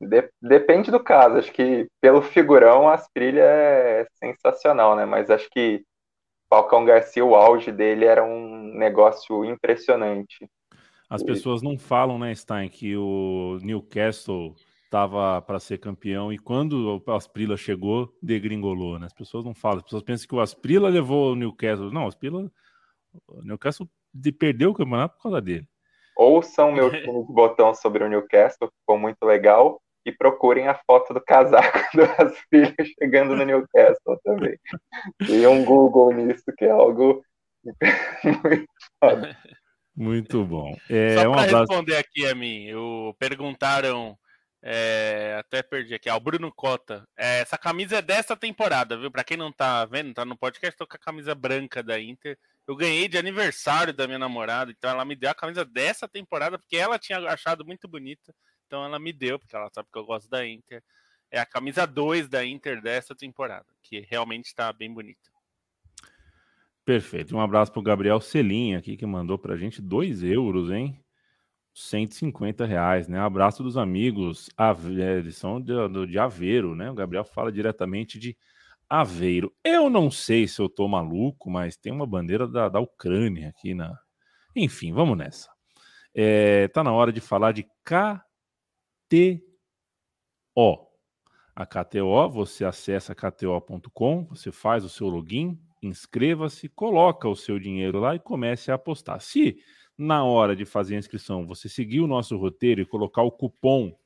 [0.00, 1.38] De depende do caso.
[1.38, 5.04] Acho que pelo figurão, a Asprila é sensacional, né?
[5.04, 5.84] Mas acho que
[6.48, 10.48] Falcão Garcia, o auge dele era um negócio impressionante.
[11.08, 17.02] As pessoas não falam, né, Stein, que o Newcastle estava para ser campeão e quando
[17.04, 19.06] o Asprila chegou, degringolou, né?
[19.06, 21.90] As pessoas não falam, as pessoas pensam que o Asprila levou o Newcastle.
[21.92, 22.50] Não, o Asprila,
[23.28, 23.88] o Newcastle
[24.38, 25.68] perdeu o campeonato por causa dele.
[26.16, 31.14] Ouçam meu time de botão sobre o Newcastle, ficou muito legal, e procurem a foto
[31.14, 34.58] do casaco do Asprila chegando no Newcastle também.
[35.28, 37.24] E um Google nisso, que é algo
[38.44, 38.66] muito
[39.00, 39.36] foda.
[39.96, 40.76] Muito bom.
[40.90, 44.18] É, Só para responder aqui a mim, eu perguntaram,
[44.60, 47.06] é, até perdi aqui, ó, o Bruno Cota.
[47.16, 49.10] É, essa camisa é dessa temporada, viu?
[49.10, 52.36] Para quem não tá vendo, tá no podcast, tô com a camisa branca da Inter.
[52.66, 56.58] Eu ganhei de aniversário da minha namorada, então ela me deu a camisa dessa temporada,
[56.58, 58.34] porque ela tinha achado muito bonita,
[58.66, 60.82] então ela me deu, porque ela sabe que eu gosto da Inter.
[61.30, 65.33] É a camisa 2 da Inter dessa temporada, que realmente está bem bonita.
[66.84, 67.34] Perfeito.
[67.34, 71.02] Um abraço para o Gabriel Celinha aqui, que mandou para a gente 2 euros, hein?
[71.74, 73.18] 150 reais, né?
[73.18, 74.48] Abraço dos amigos.
[74.58, 75.72] É, Eles são de,
[76.08, 76.90] de Aveiro, né?
[76.90, 78.36] O Gabriel fala diretamente de
[78.88, 79.52] Aveiro.
[79.64, 83.74] Eu não sei se eu tô maluco, mas tem uma bandeira da, da Ucrânia aqui
[83.74, 83.98] na.
[84.54, 85.50] Enfim, vamos nessa.
[86.14, 88.20] É, tá na hora de falar de KTO.
[91.56, 97.98] A KTO, você acessa kto.com, você faz o seu login, inscreva-se, coloca o seu dinheiro
[98.00, 99.20] lá e comece a apostar.
[99.20, 99.58] Se
[99.96, 103.96] na hora de fazer a inscrição você seguir o nosso roteiro e colocar o cupom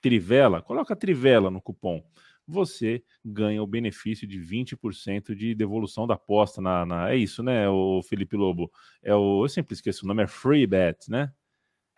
[0.00, 2.02] Trivela, coloca Trivela no cupom,
[2.46, 7.68] você ganha o benefício de 20% de devolução da aposta na, na- É isso, né,
[7.68, 8.70] o Felipe Lobo?
[9.02, 9.44] É o.
[9.44, 11.32] Eu sempre esqueço o nome, é Free Bet, né?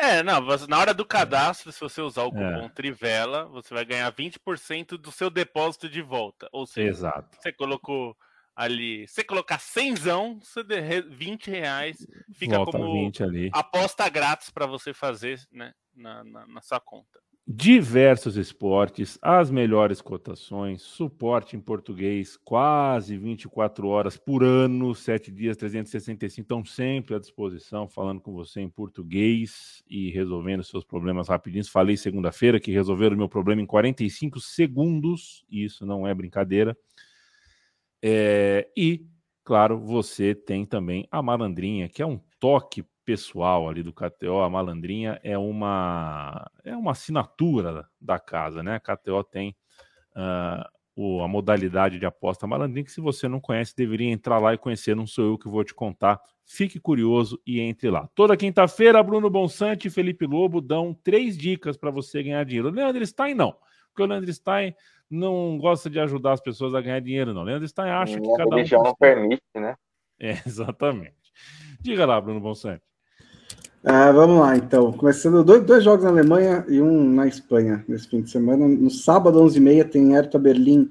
[0.01, 2.63] É, não, na hora do cadastro, se você usar o É.
[2.63, 6.49] cupom Trivela, você vai ganhar 20% do seu depósito de volta.
[6.53, 7.39] Ou seja, Exato.
[7.41, 8.17] você colocou
[8.59, 9.95] ali, você colocar 100,
[10.43, 13.51] você re- 20 reais, fica Volta como 20 ali.
[13.53, 17.21] aposta grátis para você fazer né, na, na, na sua conta.
[17.51, 25.57] Diversos esportes, as melhores cotações, suporte em português, quase 24 horas por ano, 7 dias,
[25.57, 31.65] 365, estão sempre à disposição, falando com você em português e resolvendo seus problemas rapidinho.
[31.65, 36.77] Falei segunda-feira que resolveram o meu problema em 45 segundos, e isso não é brincadeira.
[38.03, 39.07] É, e,
[39.45, 44.41] claro, você tem também a malandrinha, que é um toque pessoal ali do KTO.
[44.41, 48.75] A malandrinha é uma é uma assinatura da casa, né?
[48.77, 49.57] A KTO tem
[50.15, 54.53] ah, o, a modalidade de aposta malandrinha que se você não conhece deveria entrar lá
[54.53, 54.95] e conhecer.
[54.95, 56.21] Não sou eu que vou te contar.
[56.45, 58.09] Fique curioso e entre lá.
[58.15, 62.69] Toda quinta-feira, Bruno Bonsante e Felipe Lobo dão três dicas para você ganhar dinheiro.
[62.69, 63.57] O Leandro Stein não,
[63.89, 64.75] porque o Leandro Stein
[65.11, 67.43] não gosta de ajudar as pessoas a ganhar dinheiro, não.
[67.43, 69.75] Leandro Stein acha que Minha cada um religião tem não permite, né?
[70.19, 71.17] É, exatamente.
[71.81, 72.83] Diga lá, Bruno Bonsante.
[73.85, 74.93] Ah, vamos lá, então.
[74.93, 78.67] Começando dois, dois jogos na Alemanha e um na Espanha nesse fim de semana.
[78.67, 80.91] No sábado, 11h30, tem Hertha Berlim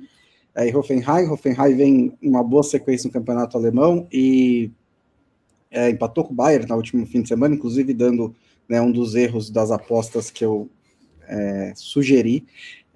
[0.56, 1.27] e Hoffenheim.
[1.30, 4.71] Hoffenheim vem uma boa sequência no campeonato alemão e
[5.69, 8.34] eh, empatou com o Bayern no último fim de semana, inclusive dando
[8.67, 10.69] né, um dos erros das apostas que eu
[11.27, 12.47] eh, sugeri.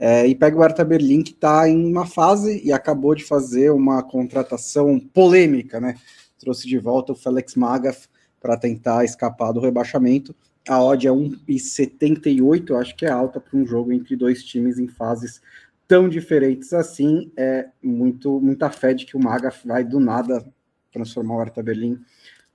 [0.04, 3.70] Eh, e pega o Hertha Berlim, que está em uma fase e acabou de fazer
[3.70, 5.96] uma contratação polêmica, né?
[6.40, 8.10] Trouxe de volta o Felix Magath
[8.40, 10.36] para tentar escapar do rebaixamento.
[10.68, 14.80] A odd é 1,78, eu acho que é alta para um jogo entre dois times
[14.80, 15.40] em fases
[15.88, 17.32] tão diferentes assim.
[17.38, 20.44] É muito muita fé de que o Maga vai do nada
[20.92, 22.00] transformar o Hertha Berlim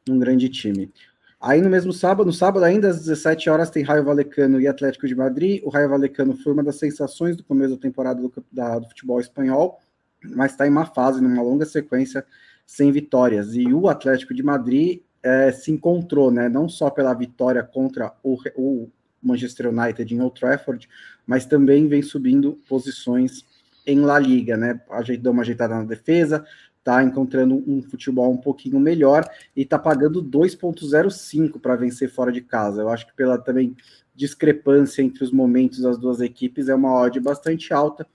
[0.05, 0.93] num grande time.
[1.41, 5.07] Aí no mesmo sábado, no sábado ainda às 17 horas tem Raio Valecano e Atlético
[5.07, 5.63] de Madrid.
[5.65, 9.21] O Raio Valecano foi uma das sensações do começo da temporada do, da, do futebol
[9.21, 9.79] espanhol,
[10.25, 12.25] mas está em uma fase, numa longa sequência
[12.67, 13.55] sem vitórias.
[13.55, 16.49] E o Atlético de Madrid é, se encontrou, né?
[16.49, 18.91] Não só pela vitória contra o, o,
[19.23, 20.89] Manchester United em Old Trafford,
[21.27, 23.45] mas também vem subindo posições
[23.85, 24.81] em La Liga, né?
[25.21, 26.47] Deu uma ajeitada na defesa,
[26.87, 32.41] tá encontrando um futebol um pouquinho melhor e tá pagando 2.05 para vencer fora de
[32.41, 32.83] casa.
[32.83, 33.75] Eu acho que pela também
[34.15, 38.07] discrepância entre os momentos das duas equipes é uma odd bastante alta.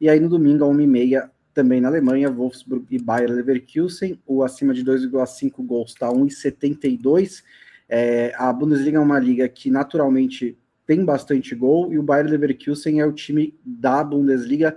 [0.00, 4.74] E aí no domingo, a 1h30, também na Alemanha, Wolfsburg e Bayer Leverkusen, o acima
[4.74, 7.44] de 2,5 gols está 1,72.
[7.88, 13.00] É, a Bundesliga é uma liga que naturalmente tem bastante gol, e o Bayer Leverkusen
[13.00, 14.76] é o time da Bundesliga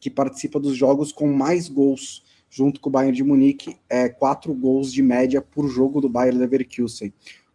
[0.00, 4.54] que participa dos jogos com mais gols, junto com o Bayern de Munique, é, quatro
[4.54, 7.12] gols de média por jogo do Bayer Leverkusen.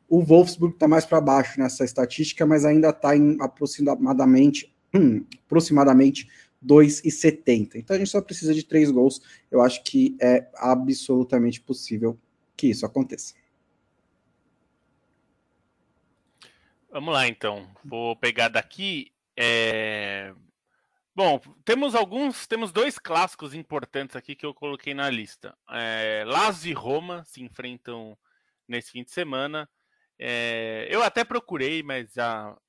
[0.07, 6.27] O Wolfsburg está mais para baixo nessa estatística, mas ainda está em aproximadamente, hum, aproximadamente
[6.63, 7.75] 2,70.
[7.75, 9.21] Então a gente só precisa de três gols.
[9.49, 12.17] Eu acho que é absolutamente possível
[12.55, 13.33] que isso aconteça.
[16.91, 17.67] Vamos lá, então.
[17.83, 19.11] Vou pegar daqui.
[19.35, 20.33] É...
[21.23, 25.55] Bom, temos alguns, temos dois clássicos importantes aqui que eu coloquei na lista.
[25.69, 28.17] É, Lazio e Roma se enfrentam
[28.67, 29.69] nesse fim de semana.
[30.17, 32.15] É, eu até procurei, mas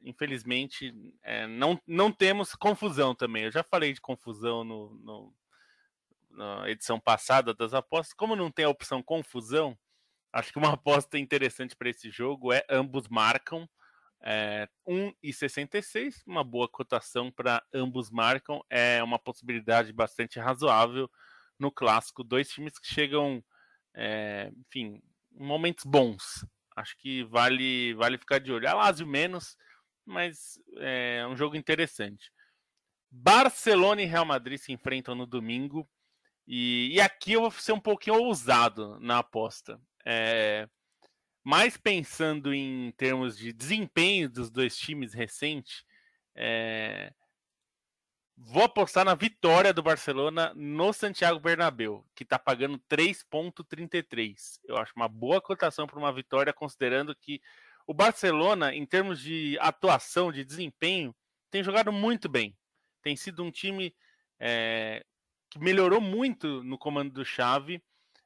[0.03, 3.45] infelizmente é, não, não temos confusão também.
[3.45, 5.35] Eu já falei de confusão no, no,
[6.29, 8.13] na edição passada das apostas.
[8.13, 9.75] Como não tem a opção confusão,
[10.31, 13.67] acho que uma aposta interessante para esse jogo é ambos marcam.
[14.25, 21.11] É, 1,66, uma boa cotação para ambos marcam, é uma possibilidade bastante razoável
[21.59, 22.23] no clássico.
[22.23, 23.43] Dois times que chegam,
[23.95, 26.47] é, enfim, momentos bons.
[26.77, 28.69] Acho que vale vale ficar de olho.
[28.69, 29.57] A Lazio menos,
[30.07, 32.33] mas é um jogo interessante.
[33.11, 35.89] Barcelona e Real Madrid se enfrentam no domingo.
[36.47, 39.81] E, e aqui eu vou ser um pouquinho ousado na aposta.
[40.05, 40.69] É,
[41.45, 45.85] mais pensando em termos de desempenho dos dois times recente,
[46.35, 47.13] é...
[48.37, 54.61] vou apostar na vitória do Barcelona no Santiago Bernabéu, que está pagando 3,33.
[54.65, 57.41] Eu acho uma boa cotação para uma vitória, considerando que
[57.87, 61.15] o Barcelona, em termos de atuação, de desempenho,
[61.51, 62.57] tem jogado muito bem.
[63.03, 63.93] Tem sido um time
[64.39, 65.05] é...
[65.51, 67.83] que melhorou muito no comando do Xavi.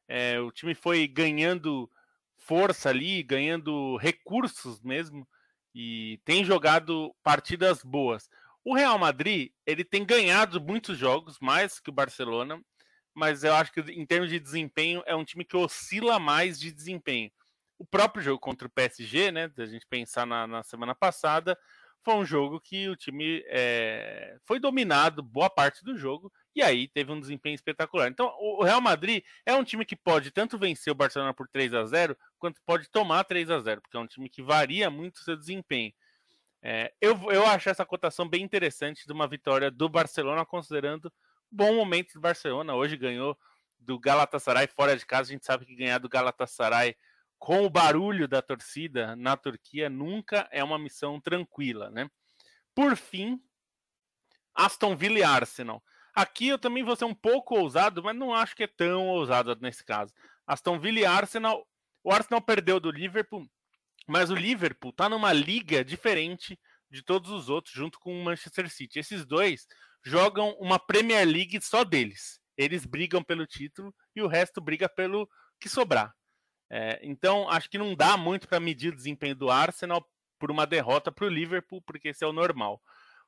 [0.06, 0.38] É...
[0.38, 1.90] o time foi ganhando
[2.36, 5.26] força ali, ganhando recursos mesmo,
[5.74, 8.28] e tem jogado partidas boas.
[8.64, 12.60] O Real Madrid, ele tem ganhado muitos jogos, mais que o Barcelona,
[13.14, 16.72] mas eu acho que em termos de desempenho é um time que oscila mais de
[16.72, 17.30] desempenho.
[17.78, 21.58] O próprio jogo contra o PSG, né, da gente pensar na, na semana passada,
[22.02, 26.88] foi um jogo que o time é, foi dominado boa parte do jogo e aí
[26.88, 28.08] teve um desempenho espetacular.
[28.08, 31.74] Então, o Real Madrid é um time que pode tanto vencer o Barcelona por 3
[31.74, 35.16] a 0 quanto pode tomar 3 a 0 porque é um time que varia muito
[35.16, 35.92] o seu desempenho.
[36.62, 41.12] É, eu, eu acho essa cotação bem interessante de uma vitória do Barcelona, considerando
[41.50, 42.74] bom momento do Barcelona.
[42.74, 43.38] Hoje ganhou
[43.78, 45.30] do Galatasaray fora de casa.
[45.30, 46.96] A gente sabe que ganhar do Galatasaray
[47.46, 52.10] com o barulho da torcida na Turquia nunca é uma missão tranquila, né?
[52.74, 53.40] Por fim,
[54.52, 55.80] Aston Villa e Arsenal.
[56.12, 59.56] Aqui eu também vou ser um pouco ousado, mas não acho que é tão ousado
[59.60, 60.12] nesse caso.
[60.44, 61.64] Aston Villa e Arsenal.
[62.02, 63.48] O Arsenal perdeu do Liverpool,
[64.08, 66.58] mas o Liverpool está numa liga diferente
[66.90, 68.98] de todos os outros, junto com o Manchester City.
[68.98, 69.68] Esses dois
[70.04, 72.40] jogam uma Premier League só deles.
[72.56, 75.30] Eles brigam pelo título e o resto briga pelo
[75.60, 76.12] que sobrar.
[76.70, 80.06] É, então, acho que não dá muito para medir o desempenho do Arsenal
[80.38, 82.80] por uma derrota para o Liverpool, porque esse é o normal.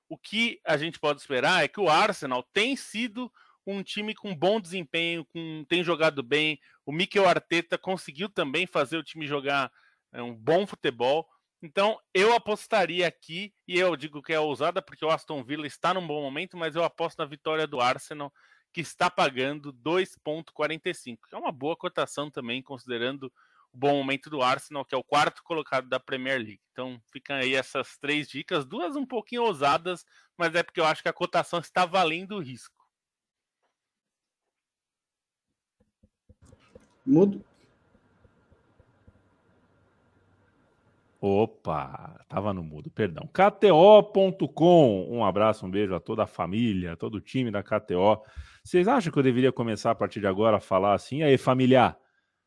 [0.09, 3.31] O que a gente pode esperar é que o Arsenal tem sido
[3.67, 6.59] um time com bom desempenho, com, tem jogado bem.
[6.87, 9.71] O Mikel Arteta conseguiu também fazer o time jogar
[10.13, 11.29] é, um bom futebol.
[11.63, 15.93] Então, eu apostaria aqui, e eu digo que é ousada porque o Aston Villa está
[15.93, 18.33] num bom momento, mas eu aposto na vitória do Arsenal,
[18.73, 23.33] que está pagando 2,45, que é uma boa cotação também, considerando
[23.73, 26.61] o bom momento do Arsenal, que é o quarto colocado da Premier League.
[26.73, 30.05] Então, ficam aí essas três dicas, duas um pouquinho ousadas,
[30.37, 32.79] mas é porque eu acho que a cotação está valendo o risco.
[37.05, 37.43] Mudo.
[41.21, 43.29] Opa, tava no mudo, perdão.
[43.33, 48.23] KTO.com, um abraço, um beijo a toda a família, todo o time da KTO.
[48.69, 51.23] Vocês acham que eu deveria começar a partir de agora a falar assim?
[51.23, 51.97] Aí, familiar,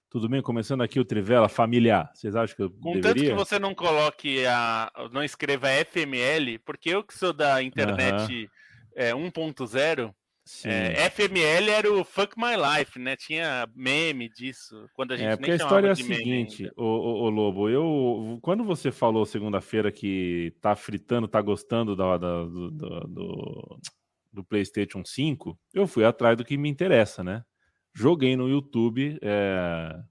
[0.08, 0.40] tudo bem?
[0.40, 2.12] Começando aqui o Trivela familiar.
[2.14, 3.02] Vocês acham que eu Com deveria?
[3.02, 4.92] tanto que você não coloque a.
[5.12, 8.48] não escreva FML, porque eu que sou da internet
[8.96, 10.14] é, 1.0,
[10.46, 10.70] Sim.
[10.70, 13.16] é, FML era o Fuck My Life, né?
[13.16, 14.76] Tinha meme disso.
[14.94, 17.68] Quando a gente É, porque nem a história é a seguinte, ô, ô, ô, Lobo,
[17.68, 23.80] eu quando você falou segunda-feira que tá fritando, tá gostando da, da- do, do, do-
[24.32, 27.44] do PlayStation 5, eu fui atrás do que me interessa, né?
[27.94, 30.02] Joguei no YouTube é,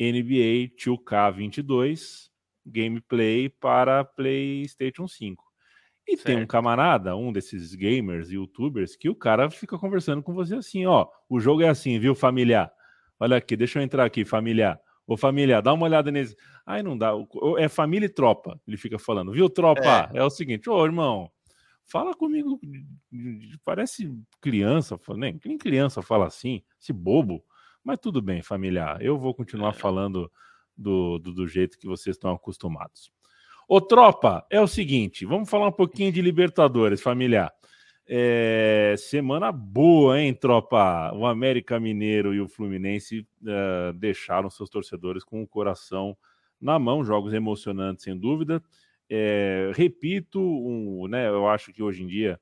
[0.00, 2.28] NBA 2K22
[2.66, 5.44] gameplay para PlayStation 5.
[6.06, 6.50] E tem um Certo.
[6.50, 11.38] camarada, um desses gamers, youtubers, que o cara fica conversando com você assim, ó, o
[11.38, 12.72] jogo é assim, viu, familiar?
[13.20, 14.80] Olha aqui, deixa eu entrar aqui, familiar.
[15.06, 16.36] Ô, família, dá uma olhada nesse.
[16.66, 17.12] Ai, não dá.
[17.58, 19.32] É família e tropa, ele fica falando.
[19.32, 20.10] Viu, tropa?
[20.14, 21.30] É, o seguinte, ô, irmão,
[21.88, 22.60] fala comigo.
[23.64, 27.42] Parece criança, nem, nem criança fala assim, esse bobo.
[27.82, 29.02] Mas tudo bem, familiar.
[29.02, 30.30] Eu vou continuar falando
[30.76, 33.10] do, do, do jeito que vocês estão acostumados.
[33.66, 37.52] Ô, tropa, é o seguinte, vamos falar um pouquinho de Libertadores, familiar.
[38.06, 41.12] É, semana boa, hein, tropa?
[41.14, 46.16] O América Mineiro e o Fluminense uh, deixaram seus torcedores com o coração
[46.58, 47.04] na mão.
[47.04, 48.62] Jogos emocionantes, sem dúvida.
[49.10, 52.40] É, repito, um, né, eu acho que hoje em dia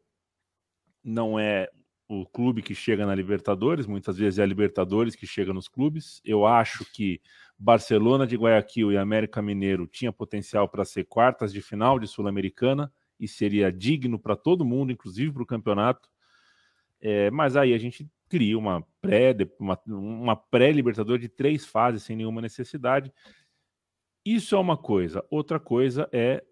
[1.02, 1.68] não é
[2.08, 6.20] o clube que chega na Libertadores, muitas vezes é a Libertadores que chega nos clubes.
[6.24, 7.20] Eu acho que
[7.58, 12.92] Barcelona de Guayaquil e América Mineiro tinha potencial para ser quartas de final de Sul-Americana
[13.18, 16.08] e seria digno para todo mundo, inclusive para o campeonato.
[17.00, 22.16] É, mas aí a gente cria uma pré uma, uma pré-libertador de três fases sem
[22.16, 23.12] nenhuma necessidade.
[24.24, 25.24] Isso é uma coisa.
[25.30, 26.44] Outra coisa é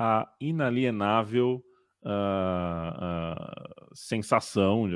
[0.00, 1.60] a inalienável
[2.04, 4.88] uh, uh, sensação,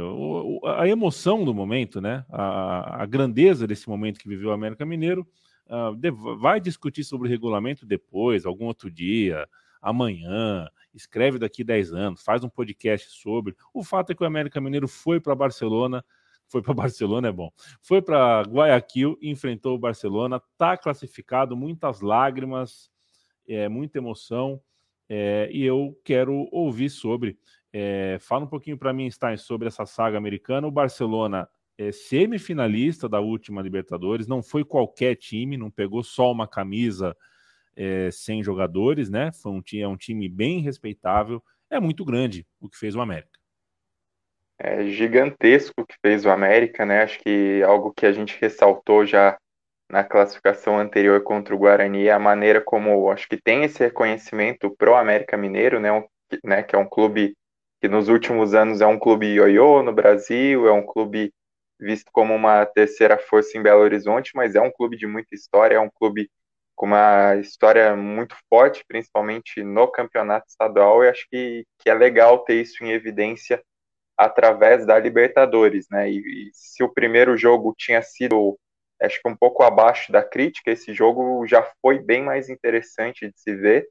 [0.77, 2.25] a emoção do momento, né?
[2.31, 5.27] A, a, grandeza desse momento que viveu o América Mineiro.
[5.67, 9.49] Uh, vai discutir sobre o regulamento depois, algum outro dia,
[9.81, 13.57] amanhã, escreve daqui 10 anos, faz um podcast sobre.
[13.75, 16.05] O fato é que o América Mineiro foi para Barcelona,
[16.47, 17.51] foi para Barcelona é bom,
[17.81, 22.89] foi para Guayaquil, enfrentou o Barcelona, está classificado, muitas lágrimas,
[23.49, 24.61] é, muita emoção,
[25.15, 27.37] é, e eu quero ouvir sobre.
[27.71, 30.67] É, fala um pouquinho para mim, Stein, sobre essa saga americana.
[30.67, 31.47] O Barcelona
[31.77, 37.15] é semifinalista da última Libertadores, não foi qualquer time, não pegou só uma camisa
[37.77, 39.31] é, sem jogadores, né?
[39.33, 41.43] Foi um, é um time bem respeitável.
[41.69, 43.39] É muito grande o que fez o América.
[44.59, 47.03] É gigantesco o que fez o América, né?
[47.03, 49.37] Acho que algo que a gente ressaltou já
[49.93, 54.97] na classificação anterior contra o Guarani a maneira como acho que tem esse reconhecimento pro
[54.97, 55.93] América Mineiro, né?
[55.93, 56.05] Um,
[56.43, 57.37] né que é um clube
[57.81, 61.31] que nos últimos anos é um clube ioiô no Brasil, é um clube
[61.79, 65.77] visto como uma terceira força em Belo Horizonte, mas é um clube de muita história,
[65.77, 66.31] é um clube
[66.75, 72.45] com uma história muito forte, principalmente no campeonato estadual, e acho que, que é legal
[72.45, 73.63] ter isso em evidência
[74.17, 76.11] através da Libertadores, né?
[76.11, 78.59] E, e, se o primeiro jogo tinha sido,
[79.03, 83.39] acho que um pouco abaixo da crítica, esse jogo já foi bem mais interessante de
[83.39, 83.89] se ver.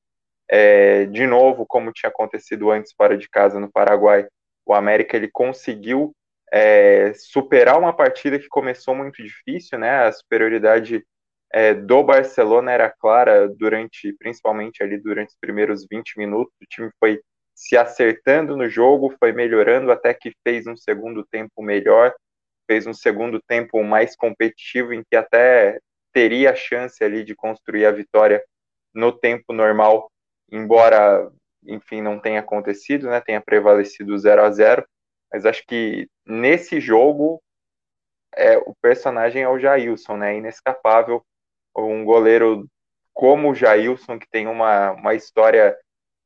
[0.50, 4.28] É, de novo, como tinha acontecido antes fora de casa no Paraguai,
[4.66, 6.14] o América ele conseguiu
[6.52, 10.08] é, superar uma partida que começou muito difícil, né?
[10.08, 11.06] A superioridade
[11.54, 16.54] é, do Barcelona era clara durante, principalmente ali durante os primeiros 20 minutos.
[16.62, 17.22] O time foi
[17.56, 22.14] se acertando no jogo, foi melhorando até que fez um segundo tempo melhor,
[22.68, 25.80] fez um segundo tempo mais competitivo, em que até
[26.14, 28.44] teria a chance ali de construir a vitória
[28.94, 30.12] no tempo normal,
[30.52, 31.32] embora,
[31.66, 33.22] enfim, não tenha acontecido, né?
[33.22, 34.86] Tenha prevalecido 0 a 0
[35.34, 37.42] mas acho que nesse jogo
[38.36, 40.36] é, o personagem é o Jailson, né?
[40.36, 41.24] Inescapável
[41.76, 42.68] um goleiro
[43.14, 45.78] como o Jailson, que tem uma, uma história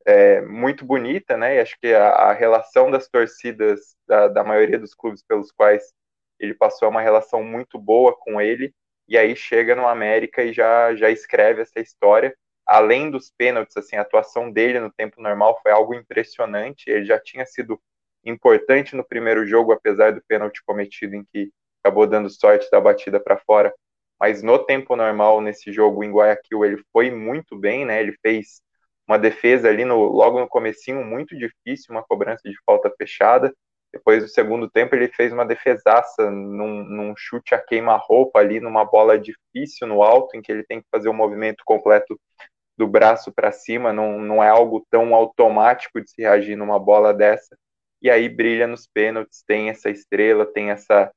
[0.06, 1.56] é, muito bonita, né?
[1.56, 5.92] E acho que a, a relação das torcidas da, da, maioria dos clubes pelos quais
[6.40, 8.74] ele passou uma relação muito boa com ele.
[9.08, 12.36] E aí chega no América e já, já escreve essa história.
[12.66, 16.90] Além dos pênaltis, assim, a atuação dele no tempo normal foi algo impressionante.
[16.90, 17.80] Ele já tinha sido
[18.24, 21.52] importante no primeiro jogo, apesar do pênalti cometido em que
[21.84, 23.74] acabou dando sorte da batida para fora
[24.20, 28.02] mas no tempo normal, nesse jogo em Guayaquil, ele foi muito bem, né?
[28.02, 28.62] Ele fez
[29.08, 33.54] uma defesa ali no, logo no comecinho, muito difícil, uma cobrança de falta fechada.
[33.96, 38.84] Depois do segundo tempo, ele fez uma defesaça num, num chute a queima-roupa ali, numa
[38.84, 42.20] bola difícil no alto, em que ele tem que fazer o um movimento completo
[42.78, 47.14] do braço para cima, não, não é algo tão automático de se reagir numa bola
[47.14, 47.56] dessa.
[48.02, 51.10] E aí brilha nos pênaltis, tem essa estrela, tem essa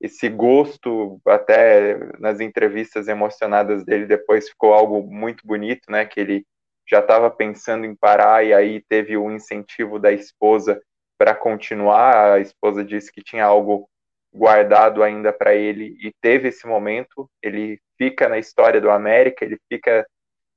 [0.00, 6.04] esse gosto, até nas entrevistas emocionadas dele, depois ficou algo muito bonito, né?
[6.04, 6.46] Que ele
[6.88, 10.80] já estava pensando em parar e aí teve o incentivo da esposa
[11.22, 12.32] para continuar.
[12.32, 13.88] A esposa disse que tinha algo
[14.34, 17.30] guardado ainda para ele e teve esse momento.
[17.40, 20.04] Ele fica na história do América, ele fica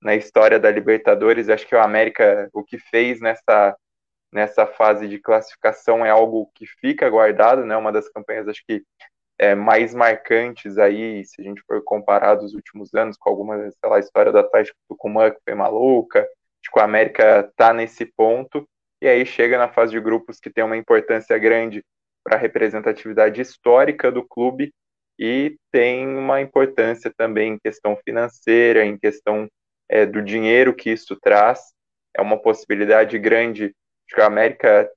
[0.01, 1.49] na história da Libertadores.
[1.49, 3.77] Acho que o América, o que fez nessa
[4.33, 7.77] nessa fase de classificação é algo que fica guardado, né?
[7.77, 8.83] Uma das campanhas, acho que
[9.37, 13.89] é, mais marcantes aí, se a gente for comparar dos últimos anos com alguma, sei
[13.89, 18.67] lá, história do Atlético Tucumã que foi maluca, acho que o América tá nesse ponto,
[19.05, 21.85] e aí chega na fase de grupos que tem uma importância grande
[22.23, 24.73] para a representatividade histórica do clube
[25.19, 29.47] e tem uma importância também em questão financeira, em questão
[29.87, 31.59] é, do dinheiro que isso traz,
[32.15, 33.75] é uma possibilidade grande.
[34.07, 34.89] Acho que a América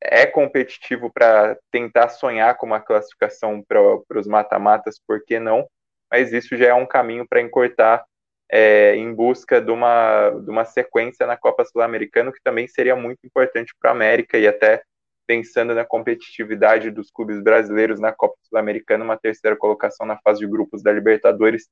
[0.00, 5.68] é competitivo para tentar sonhar com uma classificação para os mata-matas, por que não?
[6.08, 8.04] Mas isso já é um caminho para encurtar
[8.50, 13.18] é, em busca de uma, de uma sequência na Copa Sul-Americana, que também seria muito
[13.24, 14.82] importante para a América e até
[15.26, 20.48] pensando na competitividade dos clubes brasileiros na Copa Sul-Americana, uma terceira colocação na fase de
[20.48, 21.68] grupos da Libertadores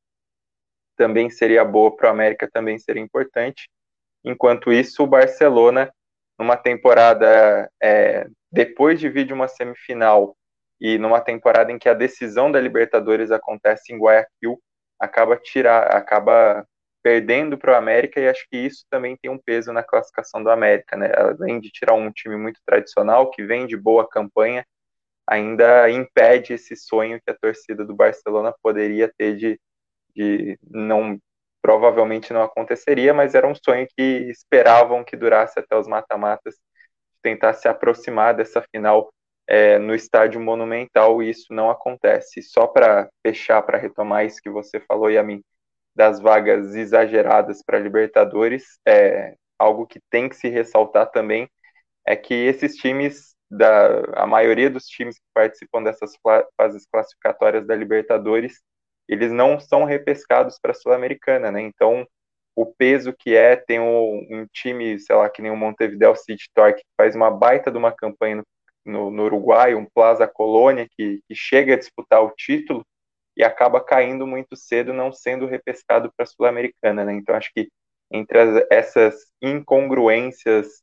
[0.96, 3.68] também seria boa para o América, também seria importante.
[4.24, 5.92] Enquanto isso, o Barcelona,
[6.38, 10.36] numa temporada é, depois de vir de uma semifinal
[10.80, 14.60] e numa temporada em que a decisão da Libertadores acontece em Guayaquil,
[15.00, 16.66] acaba tirar, acaba
[17.02, 20.50] perdendo para o América e acho que isso também tem um peso na classificação do
[20.50, 21.10] América, né?
[21.16, 24.66] Além de tirar um time muito tradicional que vem de boa campanha,
[25.26, 29.60] ainda impede esse sonho que a torcida do Barcelona poderia ter de,
[30.16, 31.18] de não
[31.62, 36.56] provavelmente não aconteceria, mas era um sonho que esperavam que durasse até os mata-matas,
[37.22, 39.12] tentar se aproximar dessa final
[39.48, 42.42] é, no estádio monumental isso não acontece.
[42.42, 45.42] Só para fechar, para retomar isso que você falou, Yamin,
[45.96, 51.48] das vagas exageradas para Libertadores, é, algo que tem que se ressaltar também
[52.06, 56.12] é que esses times, da, a maioria dos times que participam dessas
[56.56, 58.60] fases classificatórias da Libertadores,
[59.08, 61.62] eles não são repescados para a Sul-Americana, né?
[61.62, 62.06] Então,
[62.54, 66.50] o peso que é ter um, um, time, sei lá, que nem o Montevideo City
[66.54, 68.44] Torque, que faz uma baita de uma campanha no,
[68.88, 72.84] no, no Uruguai, um Plaza Colônia, que, que chega a disputar o título
[73.36, 77.12] e acaba caindo muito cedo, não sendo repescado para a Sul-Americana, né?
[77.14, 77.68] Então, acho que
[78.10, 80.82] entre as, essas incongruências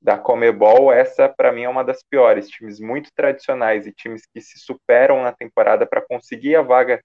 [0.00, 2.48] da Comebol, essa para mim é uma das piores.
[2.48, 7.02] Times muito tradicionais e times que se superam na temporada para conseguir a vaga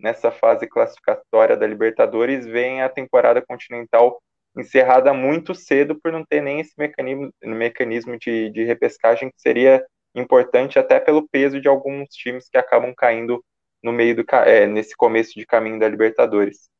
[0.00, 4.20] nessa fase classificatória da Libertadores, vem a temporada continental
[4.56, 9.84] encerrada muito cedo por não ter nem esse mecanismo, mecanismo de, de repescagem que seria
[10.14, 13.42] importante até pelo peso de alguns times que acabam caindo
[13.82, 16.70] no meio do é, nesse começo de caminho da Libertadores.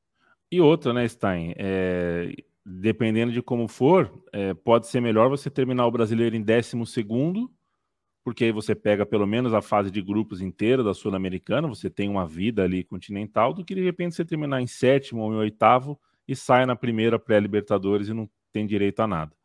[0.50, 1.54] E outra, né, Stein?
[1.56, 2.30] É,
[2.64, 7.50] dependendo de como for, é, pode ser melhor você terminar o brasileiro em 12 segundo
[8.24, 12.08] porque aí você pega pelo menos a fase de grupos inteira da Sul-Americana, você tem
[12.08, 15.98] uma vida ali continental, do que de repente você terminar em sétimo ou em oitavo
[16.26, 19.36] e sai na primeira pré-Libertadores e não tem direito a nada.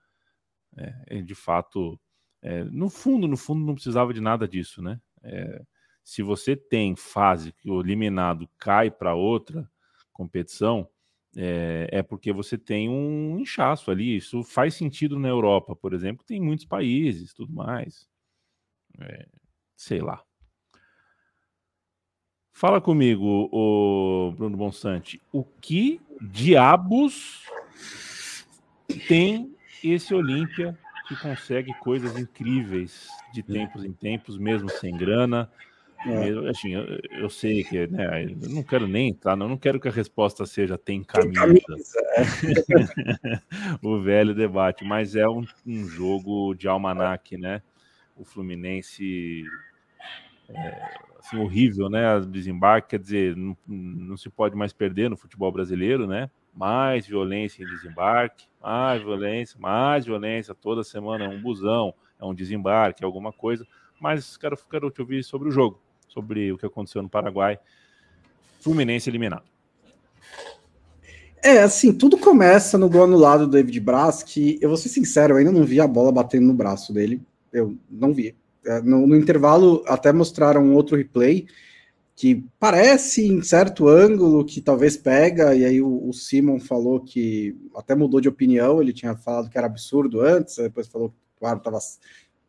[0.77, 1.99] É, é de fato,
[2.41, 4.99] é, no fundo, no fundo não precisava de nada disso, né?
[5.23, 5.61] É,
[6.03, 9.69] se você tem fase que o eliminado cai para outra
[10.13, 10.89] competição,
[11.35, 14.15] é, é, porque você tem um inchaço ali.
[14.15, 18.07] Isso faz sentido na Europa, por exemplo, tem muitos países, tudo mais.
[18.99, 19.27] É,
[19.75, 20.23] sei lá.
[22.57, 27.43] Fala comigo, o Bruno Bonsante, o que diabos
[29.07, 30.75] tem esse Olímpia
[31.07, 35.47] que consegue coisas incríveis de tempos em tempos, mesmo sem grana?
[36.03, 36.49] É.
[36.49, 39.87] Assim, eu, eu, sei que, né, eu não quero nem entrar, não, não quero que
[39.87, 41.45] a resposta seja tem camisa.
[41.45, 43.39] Tem camisa é.
[43.87, 47.61] o velho debate, mas é um, um jogo de almanac, né?
[48.17, 49.45] o Fluminense
[50.49, 50.89] é,
[51.19, 52.19] assim, horrível, né?
[52.21, 56.29] Desembarque, quer dizer, não, não, se pode mais perder no futebol brasileiro, né?
[56.53, 60.55] Mais violência em desembarque, mais violência, mais violência.
[60.55, 63.65] Toda semana é um busão, é um desembarque, é alguma coisa.
[63.99, 67.59] Mas quero, quero te ouvir sobre o jogo, sobre o que aconteceu no Paraguai.
[68.59, 69.45] Fluminense eliminado.
[71.43, 75.33] É, assim, tudo começa no gol anulado do David Braz, que eu vou ser sincero,
[75.33, 77.21] eu ainda não vi a bola batendo no braço dele
[77.51, 78.35] eu não vi.
[78.67, 81.47] É, no, no, intervalo até mostraram um outro replay
[82.13, 87.55] que parece em certo ângulo que talvez pega, e aí o, o Simon falou que
[87.75, 91.47] até mudou de opinião, ele tinha falado que era absurdo antes, depois falou que o
[91.47, 91.97] árbitro estava.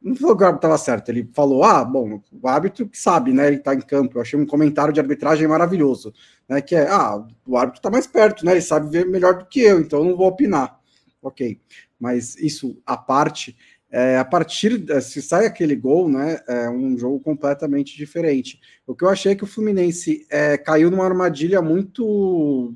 [0.01, 3.33] Não falou que o árbitro estava certo, ele falou: ah, bom, o árbitro que sabe,
[3.33, 3.47] né?
[3.47, 4.17] Ele está em campo.
[4.17, 6.15] Eu achei um comentário de arbitragem maravilhoso,
[6.49, 6.63] né?
[6.63, 8.53] Que é: ah, o árbitro está mais perto, né?
[8.53, 10.79] Ele sabe ver melhor do que eu, então eu não vou opinar.
[11.21, 11.61] Ok,
[12.01, 13.57] mas isso à parte,
[13.91, 18.61] é, a partir, se sai aquele gol, né, é um jogo completamente diferente.
[18.87, 22.75] O que eu achei é que o Fluminense é, caiu numa armadilha muito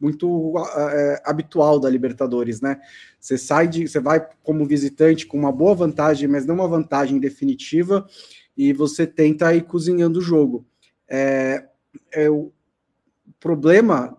[0.00, 2.80] muito é, habitual da Libertadores, né?
[3.18, 7.18] Você sai de, você vai como visitante com uma boa vantagem, mas não uma vantagem
[7.18, 8.06] definitiva,
[8.56, 10.64] e você tenta ir cozinhando o jogo.
[11.08, 11.66] É,
[12.12, 12.52] é o
[13.40, 14.16] problema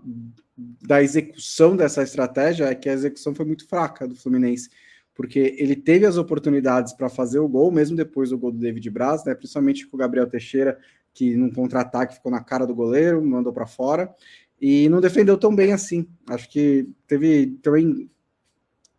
[0.57, 4.69] da execução dessa estratégia é que a execução foi muito fraca do Fluminense
[5.19, 8.89] porque ele teve as oportunidades para fazer o gol, mesmo depois do gol do David
[8.89, 10.79] Braz, né, principalmente com o Gabriel Teixeira,
[11.13, 14.15] que num contra-ataque ficou na cara do goleiro, mandou para fora,
[14.61, 16.07] e não defendeu tão bem assim.
[16.29, 18.09] Acho que teve também.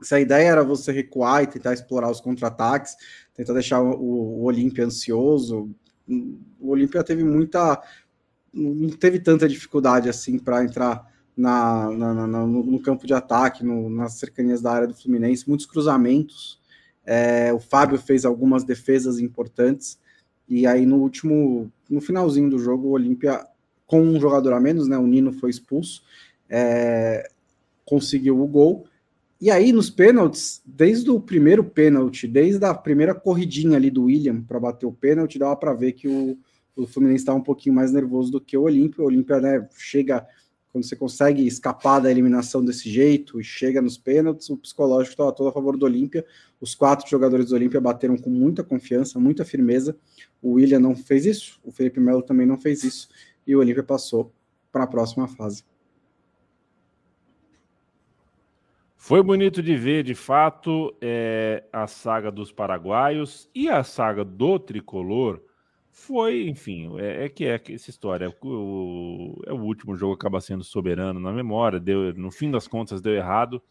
[0.02, 2.96] Se a ideia era você recuar e tentar explorar os contra-ataques,
[3.32, 5.74] tentar deixar o, o Olímpia ansioso,
[6.06, 7.82] o Olímpia teve muita.
[8.52, 11.02] não teve tanta dificuldade assim para entrar
[11.40, 15.66] na, na, na no, campo de ataque, no, nas cercanias da área do Fluminense, muitos
[15.66, 16.60] cruzamentos.
[17.04, 19.98] É, o Fábio fez algumas defesas importantes.
[20.46, 23.46] E aí, no último, no finalzinho do jogo, o Olímpia,
[23.86, 24.98] com um jogador a menos, né?
[24.98, 26.02] O Nino foi expulso,
[26.48, 27.28] é,
[27.86, 28.84] conseguiu o gol.
[29.40, 34.42] E aí, nos pênaltis, desde o primeiro pênalti, desde a primeira corridinha ali do William
[34.42, 36.36] para bater o pênalti, dava para ver que o,
[36.76, 39.02] o Fluminense estava um pouquinho mais nervoso do que o Olímpia.
[39.02, 40.26] O Olímpia né, chega,
[40.72, 45.32] quando você consegue escapar da eliminação desse jeito e chega nos pênaltis, o psicológico estava
[45.32, 46.24] todo a favor do Olímpia.
[46.60, 49.96] Os quatro jogadores do Olímpia bateram com muita confiança, muita firmeza.
[50.40, 53.08] O William não fez isso, o Felipe Melo também não fez isso,
[53.46, 54.32] e o Olímpia passou
[54.70, 55.64] para a próxima fase.
[58.96, 64.58] Foi bonito de ver, de fato, é, a saga dos paraguaios e a saga do
[64.58, 65.42] tricolor.
[65.92, 68.32] Foi, enfim, é, é que é essa história.
[68.42, 71.80] O, é o último jogo acaba sendo soberano na memória.
[71.80, 73.62] Deu, no fim das contas, deu errado.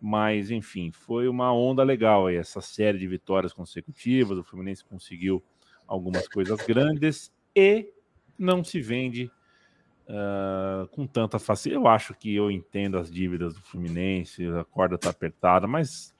[0.00, 4.38] Mas, enfim, foi uma onda legal aí, essa série de vitórias consecutivas.
[4.38, 5.42] O Fluminense conseguiu
[5.86, 7.92] algumas coisas grandes e
[8.38, 9.30] não se vende
[10.08, 11.84] uh, com tanta facilidade.
[11.84, 16.14] Eu acho que eu entendo as dívidas do Fluminense, a corda tá apertada, mas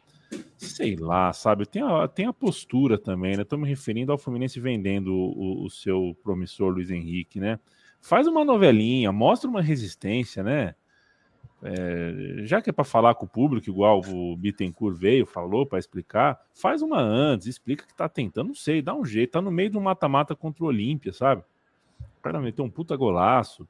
[0.56, 1.66] sei lá, sabe?
[1.66, 3.42] Tem a, tem a postura também, né?
[3.42, 7.58] Estou me referindo ao Fluminense vendendo o, o, seu promissor Luiz Henrique, né?
[8.00, 10.74] Faz uma novelinha, mostra uma resistência, né?
[11.62, 15.78] É, já que é para falar com o público, igual o Bittencourt veio, falou para
[15.78, 19.50] explicar, faz uma antes, explica que tá tentando, não sei, dá um jeito, tá no
[19.50, 21.42] meio do mata-mata contra o Olímpia, sabe?
[22.18, 23.68] O cara meteu um puta golaço.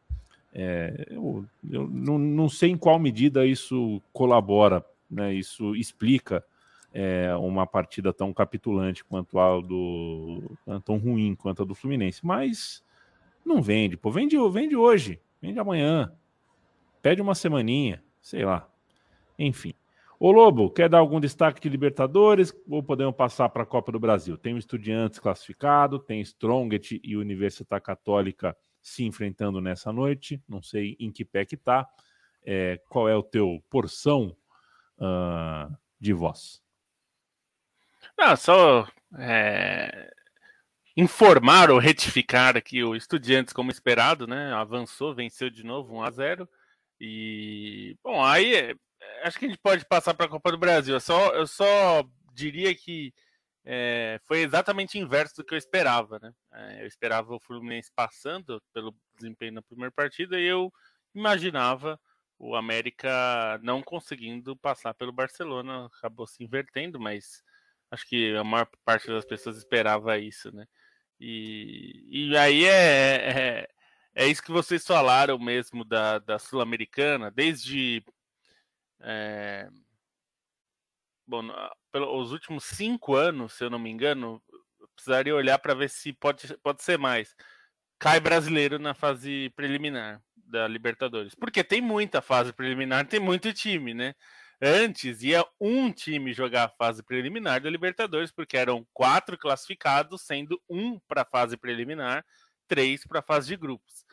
[0.53, 5.35] É, eu, eu não, não, sei em qual medida isso colabora, né?
[5.35, 6.45] Isso explica
[6.93, 12.85] é, uma partida tão capitulante quanto a do tão ruim quanto a do Fluminense, mas
[13.45, 16.13] não vende, pô, vende, vende hoje, vende amanhã,
[17.01, 18.69] pede uma semaninha, sei lá,
[19.39, 19.75] enfim.
[20.19, 23.99] Ô Lobo, quer dar algum destaque de Libertadores ou podemos passar para a Copa do
[23.99, 24.37] Brasil?
[24.37, 30.39] Tem o Estudiantes classificado, tem Strongest e Universidade Católica se enfrentando nessa noite.
[30.47, 31.89] Não sei em que pé que tá.
[32.45, 34.37] É, qual é o teu porção
[35.01, 36.63] uh, de voz?
[38.17, 38.87] Não, só
[39.19, 40.13] é,
[40.97, 44.53] informar ou retificar aqui o Estudiantes como esperado, né?
[44.53, 46.49] Avançou, venceu de novo 1 a 0
[47.01, 48.75] e bom, aí é,
[49.25, 50.95] acho que a gente pode passar para a Copa do Brasil.
[50.95, 53.13] Eu só, eu só diria que
[53.65, 56.33] é, foi exatamente inverso do que eu esperava, né?
[56.53, 60.73] É, eu esperava o Fluminense passando pelo desempenho na primeira partida e eu
[61.15, 61.99] imaginava
[62.41, 65.87] o América não conseguindo passar pelo Barcelona.
[65.87, 67.45] Acabou se invertendo, mas
[67.91, 70.67] acho que a maior parte das pessoas esperava isso, né?
[71.21, 73.69] E, e aí é, é,
[74.15, 78.03] é isso que vocês falaram mesmo da, da Sul-Americana, desde.
[79.01, 79.69] É,
[81.27, 81.43] bom,
[81.93, 84.43] pelos últimos cinco anos, se eu não me engano,
[84.95, 87.37] precisaria olhar para ver se pode, pode ser mais.
[87.99, 91.35] Cai brasileiro na fase preliminar da Libertadores.
[91.35, 94.15] Porque tem muita fase preliminar, tem muito time, né?
[94.61, 100.61] Antes ia um time jogar a fase preliminar da Libertadores, porque eram quatro classificados, sendo
[100.69, 102.25] um para a fase preliminar,
[102.69, 104.05] três para a fase de grupos.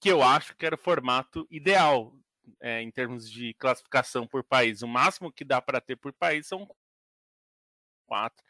[0.00, 2.16] Que eu acho que era o formato ideal
[2.60, 4.80] é, em termos de classificação por país.
[4.80, 6.66] O máximo que dá para ter por país são
[8.06, 8.42] quatro.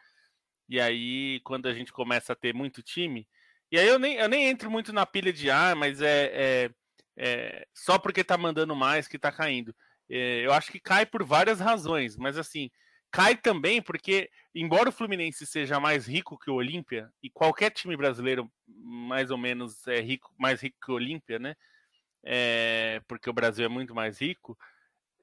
[0.68, 3.26] E aí, quando a gente começa a ter muito time,
[3.72, 6.30] e aí eu nem, eu nem entro muito na pilha de ar, ah, mas é,
[6.32, 6.70] é,
[7.22, 9.76] é, só porque tá mandando mais que tá caindo.
[10.08, 12.70] É, eu acho que cai por várias razões, mas assim,
[13.10, 17.94] cai também porque, embora o Fluminense seja mais rico que o Olímpia, e qualquer time
[17.94, 21.54] brasileiro mais ou menos é rico, mais rico que o Olímpia, né?
[22.24, 24.56] É, porque o Brasil é muito mais rico,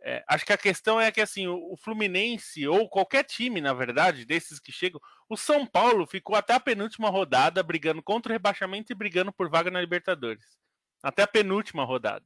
[0.02, 3.74] é, acho que a questão é que assim, o, o, Fluminense, ou qualquer time, na
[3.74, 8.34] verdade, desses que chegam, o São Paulo ficou até a penúltima rodada brigando contra o
[8.34, 10.67] rebaixamento e brigando por vaga na Libertadores.
[11.02, 12.26] Até a penúltima rodada.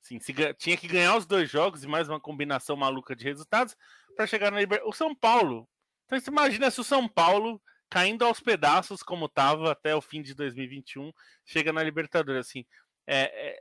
[0.00, 0.18] Se,
[0.58, 3.76] tinha que ganhar os dois jogos e mais uma combinação maluca de resultados
[4.16, 4.94] para chegar na Libertadores.
[4.94, 5.68] O São Paulo.
[6.06, 10.20] Então você imagina se o São Paulo, caindo aos pedaços, como estava até o fim
[10.20, 11.12] de 2021,
[11.44, 12.46] chega na Libertadores.
[12.46, 12.66] Assim,
[13.06, 13.56] é,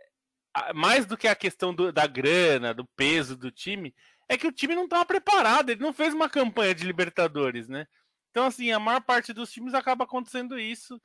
[0.66, 3.94] é mais do que a questão do, da grana, do peso do time,
[4.28, 7.86] é que o time não estava preparado, ele não fez uma campanha de Libertadores, né?
[8.32, 11.02] Então, assim, a maior parte dos times acaba acontecendo isso.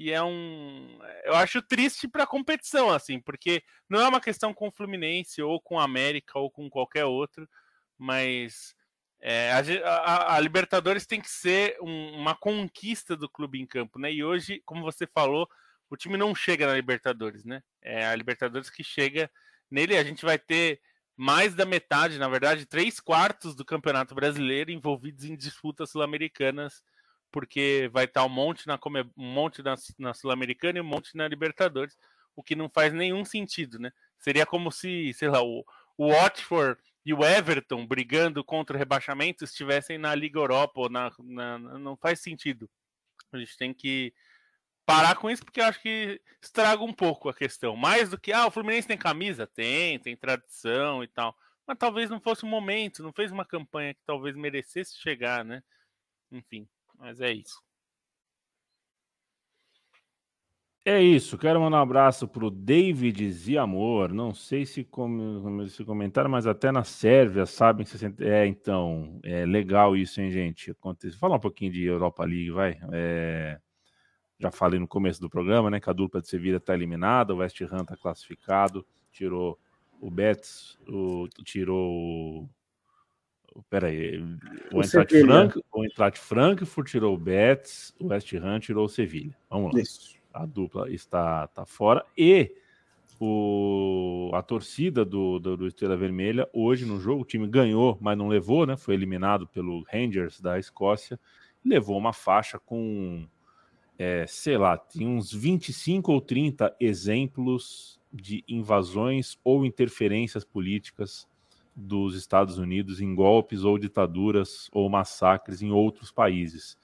[0.00, 0.98] E é um.
[1.24, 5.42] Eu acho triste para a competição, assim, porque não é uma questão com o Fluminense,
[5.42, 7.46] ou com o América, ou com qualquer outro,
[7.98, 8.74] mas
[9.20, 9.58] é, a,
[9.90, 14.10] a, a, Libertadores tem que ser um, uma conquista do clube em campo, né?
[14.10, 15.46] E hoje, como você falou,
[15.90, 17.62] o time não chega na Libertadores, né?
[17.82, 19.30] É a Libertadores que chega
[19.70, 19.98] nele.
[19.98, 20.80] A gente vai ter
[21.14, 26.82] mais da metade, na verdade, três quartos do Campeonato Brasileiro envolvidos em disputas sul-americanas,
[27.30, 28.78] porque vai estar um monte na,
[29.16, 31.96] um monte na, na Sul-Americana e um monte na Libertadores,
[32.34, 33.92] o que não faz nenhum sentido, né?
[34.18, 35.64] Seria como se, sei lá, o,
[35.96, 41.10] o Watford e o Everton brigando contra o rebaixamento estivessem na Liga Europa, ou na,
[41.18, 42.68] na, não faz sentido.
[43.32, 44.12] A gente tem que
[44.84, 47.76] parar com isso, porque eu acho que estraga um pouco a questão.
[47.76, 49.46] Mais do que, ah, o Fluminense tem camisa?
[49.46, 51.36] Tem, tem tradição e tal.
[51.66, 55.62] Mas talvez não fosse o momento, não fez uma campanha que talvez merecesse chegar, né?
[56.32, 56.68] Enfim,
[57.00, 57.60] mas é isso.
[60.84, 64.12] É isso, quero mandar um abraço para o David Ziamor.
[64.14, 69.20] Não sei se, com, se comentaram, mas até na Sérvia sabem que se É, então,
[69.22, 70.74] é legal isso, hein, gente?
[71.18, 72.78] Fala um pouquinho de Europa League, vai.
[72.92, 73.60] É
[74.40, 75.78] já falei no começo do programa, né?
[75.78, 79.58] Que a dupla de Sevilha está eliminada, o West Ham está classificado, tirou
[80.00, 82.48] o Betis, o, tirou.
[83.68, 84.22] Peraí,
[84.72, 89.36] o, Eintracht, Frank, o Eintracht Frankfurt tirou o Betis, o West Ham tirou o Sevilha.
[89.48, 89.80] Vamos lá.
[89.80, 90.18] Isso.
[90.32, 92.54] A dupla está, está fora e
[93.20, 98.16] o, a torcida do, do, do, Estrela Vermelha hoje no jogo, o time ganhou, mas
[98.16, 98.76] não levou, né?
[98.76, 101.18] Foi eliminado pelo Rangers da Escócia,
[101.64, 103.26] levou uma faixa com
[103.98, 111.28] é, sei lá, tem uns 25 ou 30 exemplos de invasões ou interferências políticas
[111.74, 116.76] dos Estados Unidos em golpes ou ditaduras ou massacres em outros países.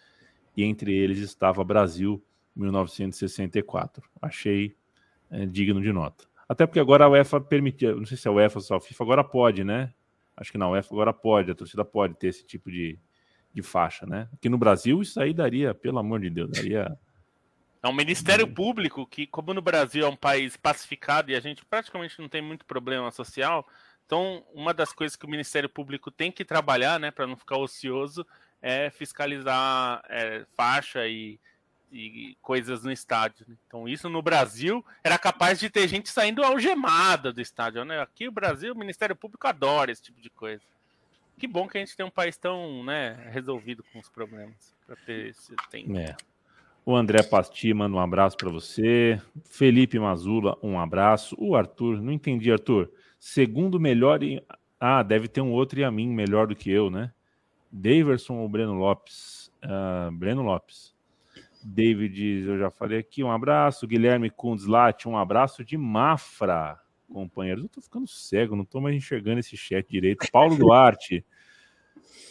[0.56, 2.22] E entre eles estava Brasil,
[2.54, 4.02] 1964.
[4.20, 4.74] Achei
[5.30, 6.24] é, digno de nota.
[6.48, 9.24] Até porque agora a UEFA permitia, não sei se a UEFA ou a FIFA agora
[9.24, 9.92] pode, né?
[10.36, 12.98] Acho que na UEFA agora pode, a torcida pode ter esse tipo de,
[13.52, 14.28] de faixa, né?
[14.32, 16.96] Aqui no Brasil isso aí daria, pelo amor de Deus, daria
[17.82, 21.64] é um Ministério Público que, como no Brasil é um país pacificado e a gente
[21.64, 23.66] praticamente não tem muito problema social,
[24.06, 27.58] então uma das coisas que o Ministério Público tem que trabalhar, né, para não ficar
[27.58, 28.24] ocioso,
[28.62, 31.38] é fiscalizar é, faixa e,
[31.92, 33.44] e, coisas no estádio.
[33.48, 33.56] Né?
[33.66, 38.00] Então isso no Brasil era capaz de ter gente saindo algemada do estádio, né?
[38.00, 40.62] Aqui no Brasil o Ministério Público adora esse tipo de coisa.
[41.38, 44.96] Que bom que a gente tem um país tão, né, resolvido com os problemas para
[44.96, 45.94] ter esse tempo.
[45.98, 46.16] É.
[46.84, 49.20] O André Pasti manda um abraço para você.
[49.44, 51.36] Felipe Mazula, um abraço.
[51.36, 52.88] O Arthur, não entendi, Arthur.
[53.18, 54.22] Segundo melhor.
[54.22, 54.40] Em...
[54.78, 57.12] Ah, deve ter um outro e a mim melhor do que eu, né?
[57.70, 59.50] Daverson ou Breno Lopes?
[59.64, 60.94] Uh, Breno Lopes.
[61.62, 63.86] David, eu já falei aqui, um abraço.
[63.86, 66.78] Guilherme Kundzlat, um abraço de Mafra,
[67.12, 67.64] companheiros.
[67.64, 70.30] Eu tô ficando cego, não tô mais enxergando esse chat direito.
[70.30, 71.24] Paulo Duarte.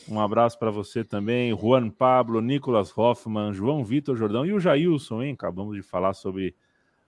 [0.07, 5.23] Um abraço para você também, Juan Pablo, Nicolas Hoffman, João Vitor Jordão e o Jailson,
[5.23, 5.33] hein?
[5.33, 6.55] Acabamos de falar sobre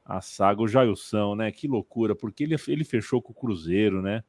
[0.07, 1.51] a saga, o Jailson, né?
[1.51, 4.23] Que loucura, porque ele, ele fechou com o Cruzeiro, né?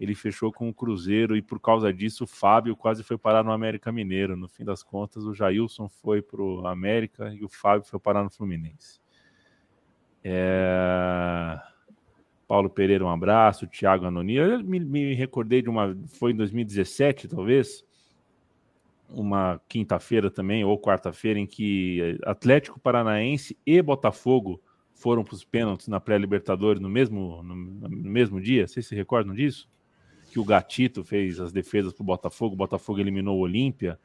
[0.00, 3.52] Ele fechou com o Cruzeiro e por causa disso o Fábio quase foi parar no
[3.52, 4.36] América Mineiro.
[4.36, 8.30] No fim das contas, o Jailson foi pro América e o Fábio foi parar no
[8.30, 9.00] Fluminense.
[10.24, 11.56] É...
[12.48, 13.68] Paulo Pereira, um abraço.
[13.68, 14.34] Thiago Anoni.
[14.34, 15.96] Eu me, me recordei de uma.
[16.08, 17.84] Foi em 2017, talvez
[19.08, 24.60] uma quinta-feira também, ou quarta-feira, em que Atlético Paranaense e Botafogo
[25.02, 28.68] foram para os pênaltis na pré-Libertadores no mesmo, no, no, mesmo dia.
[28.68, 29.68] Vocês se recordam disso?
[30.30, 33.98] Que o Gatito fez as defesas para o Botafogo, o Botafogo eliminou o Olímpia,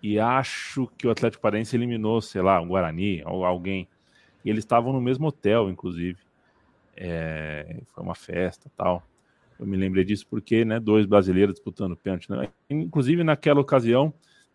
[0.00, 3.88] e acho que o Atlético Paranaense eliminou, sei lá, o Guarani ou alguém.
[4.44, 6.18] E eles estavam no mesmo hotel, inclusive.
[6.96, 9.06] É, foi uma festa tal.
[9.58, 12.30] Eu me lembrei disso porque, né, dois brasileiros disputando pênalti.
[12.30, 12.48] Né?
[12.68, 14.12] Inclusive, naquela ocasião,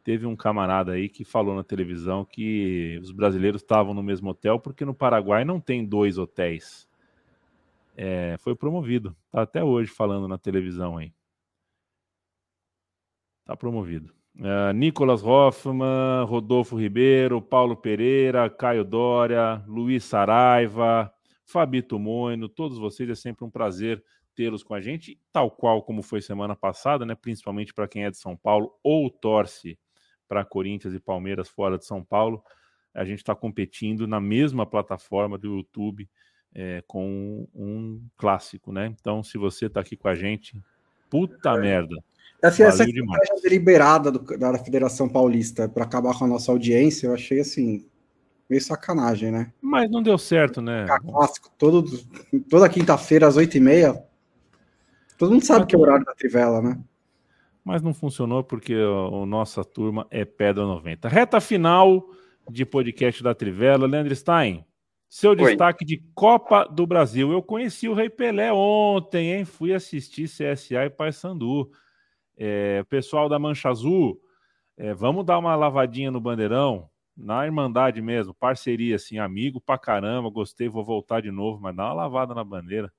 [0.08, 4.58] teve um camarada aí que falou na televisão que os brasileiros estavam no mesmo hotel
[4.58, 6.88] porque no Paraguai não tem dois hotéis.
[7.94, 9.14] É, foi promovido.
[9.30, 11.12] Tá até hoje falando na televisão aí.
[13.44, 14.14] Tá promovido.
[14.38, 23.10] Uh, Nicolas Hoffman, Rodolfo Ribeiro, Paulo Pereira, Caio Dória, Luiz Saraiva, Fabito Moino, todos vocês
[23.10, 24.02] é sempre um prazer
[24.34, 27.14] tê-los com a gente, tal qual como foi semana passada, né?
[27.14, 29.78] Principalmente para quem é de São Paulo ou torce
[30.28, 32.44] para Corinthians e Palmeiras fora de São Paulo.
[32.94, 36.10] A gente está competindo na mesma plataforma do YouTube
[36.54, 38.94] é, com um clássico, né?
[39.00, 40.60] Então, se você está aqui com a gente,
[41.10, 41.60] puta é.
[41.60, 41.96] merda.
[42.44, 47.14] Assim, essa estratégia deliberada do, da Federação Paulista para acabar com a nossa audiência, eu
[47.14, 47.86] achei assim,
[48.50, 49.52] meio sacanagem, né?
[49.62, 50.86] Mas não deu certo, né?
[51.02, 51.84] Clássico, todo,
[52.50, 54.08] toda quinta-feira às oito e meia,
[55.18, 56.78] Todo mundo sabe que é o horário da Trivela, né?
[57.68, 61.10] Mas não funcionou porque a, nossa turma é pedra 90.
[61.10, 62.02] Reta final
[62.50, 63.86] de podcast da Trivela.
[63.86, 64.66] Leandro Stein,
[65.10, 65.36] Seu Oi.
[65.36, 67.30] destaque de Copa do Brasil.
[67.30, 69.44] Eu conheci o Rei Pelé ontem, hein?
[69.44, 71.70] Fui assistir CSA e Paysandu.
[72.38, 74.18] É, pessoal da Mancha Azul,
[74.78, 80.30] é, vamos dar uma lavadinha no bandeirão, na Irmandade mesmo, parceria, assim, amigo pra caramba,
[80.30, 82.90] gostei, vou voltar de novo, mas dá uma lavada na bandeira.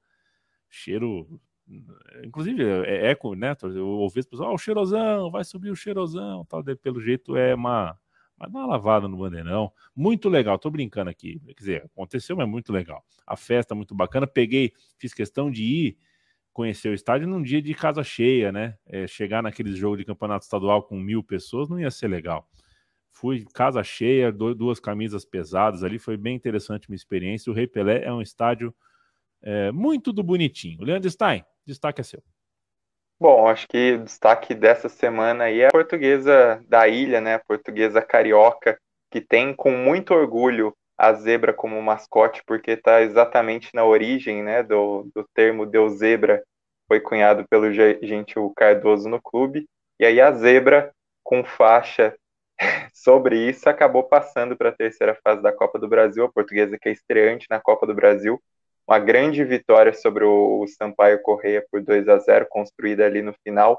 [0.68, 1.40] Cheiro.
[2.24, 3.54] Inclusive, é, é eco, né?
[3.62, 6.62] Eu ouvi as pessoas, ó, oh, o cheirosão, vai subir o cheirosão, tal.
[6.82, 7.98] Pelo jeito é uma
[8.38, 9.72] mas dá uma lavada no bandeirão.
[9.94, 11.40] Muito legal, tô brincando aqui.
[11.44, 13.04] Quer dizer, aconteceu, mas muito legal.
[13.26, 14.26] A festa muito bacana.
[14.26, 15.98] Peguei, fiz questão de ir
[16.52, 18.76] conhecer o estádio num dia de casa cheia, né?
[18.86, 22.48] É, chegar naqueles jogos de campeonato estadual com mil pessoas não ia ser legal.
[23.10, 27.50] Fui casa cheia, duas camisas pesadas ali, foi bem interessante minha experiência.
[27.50, 28.72] O Rei Pelé é um estádio
[29.42, 30.82] é, muito do bonitinho.
[30.82, 32.22] Leandro Stein, destaque é seu.
[33.20, 37.34] Bom, acho que o destaque dessa semana aí é a portuguesa da ilha, né?
[37.34, 38.78] A portuguesa carioca,
[39.10, 44.64] que tem com muito orgulho a zebra como mascote, porque está exatamente na origem né,
[44.64, 46.42] do, do termo Deus Zebra,
[46.88, 49.68] foi cunhado pelo Gentil Cardoso no clube.
[50.00, 50.92] E aí a zebra,
[51.22, 52.16] com faixa
[52.92, 56.24] sobre isso, acabou passando para a terceira fase da Copa do Brasil.
[56.24, 58.40] A portuguesa que é estreante na Copa do Brasil
[58.89, 63.78] uma grande vitória sobre o Sampaio Correia por 2 a 0 construída ali no final.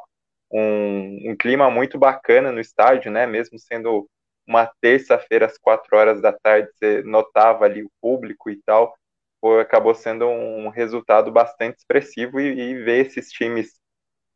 [0.51, 3.25] Um, um clima muito bacana no estádio, né?
[3.25, 4.07] Mesmo sendo
[4.47, 8.95] uma terça-feira às quatro horas da tarde, você notava ali o público e tal.
[9.41, 13.79] Foi, acabou sendo um resultado bastante expressivo e, e ver esses times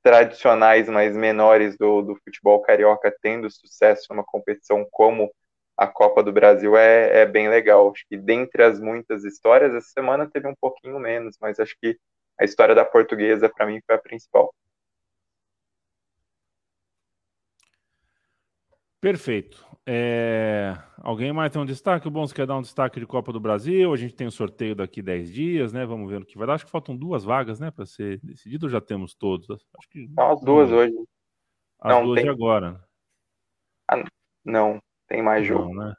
[0.02, 5.32] tradicionais, mais menores do, do futebol carioca tendo sucesso numa competição como
[5.78, 7.92] a Copa do Brasil é, é bem legal.
[7.92, 11.98] Acho que dentre as muitas histórias, essa semana teve um pouquinho menos, mas acho que
[12.40, 14.54] a história da portuguesa, para mim, foi a principal.
[19.02, 19.66] Perfeito.
[19.86, 20.78] É...
[21.00, 22.08] Alguém mais tem um destaque?
[22.08, 23.92] O bom, você quer dar um destaque de Copa do Brasil?
[23.92, 25.86] A gente tem o um sorteio daqui 10 dias, né?
[25.86, 26.54] Vamos ver o que vai dar.
[26.54, 27.70] Acho que faltam duas vagas, né?
[27.70, 29.50] Para ser decidido, já temos todos?
[29.78, 30.08] Acho que...
[30.08, 30.94] Não, as duas hoje.
[31.82, 32.24] As não, duas tem...
[32.24, 32.82] de agora.
[33.92, 34.02] Ah,
[34.46, 35.74] não, tem mais jogo.
[35.74, 35.94] Não, né?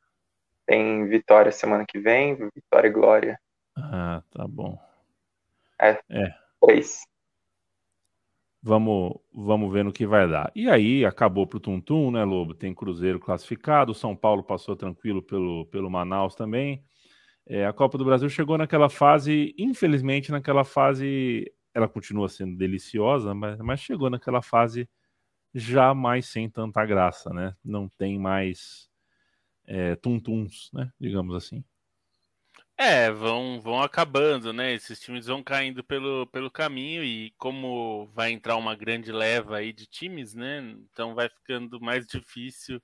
[0.67, 3.39] Tem Vitória semana que vem, Vitória e Glória.
[3.77, 4.79] Ah, tá bom.
[5.81, 5.99] É.
[6.11, 6.35] é.
[6.61, 7.03] Três.
[8.63, 10.51] Vamos, vamos ver no que vai dar.
[10.55, 12.55] E aí, acabou pro Tuntum, né, Lobo?
[12.55, 16.83] Tem Cruzeiro classificado, São Paulo passou tranquilo pelo, pelo Manaus também.
[17.47, 23.35] É, a Copa do Brasil chegou naquela fase, infelizmente, naquela fase, ela continua sendo deliciosa,
[23.35, 24.89] mas, mas chegou naquela fase
[25.55, 27.55] já mais sem tanta graça, né?
[27.63, 28.89] Não tem mais
[29.67, 30.91] é, tuntuns, né?
[31.01, 31.65] Digamos assim.
[32.77, 34.73] É, vão, vão acabando, né?
[34.73, 39.73] Esses times vão caindo pelo, pelo caminho e como vai entrar uma grande leva aí
[39.73, 40.61] de times, né?
[40.91, 42.83] Então vai ficando mais difícil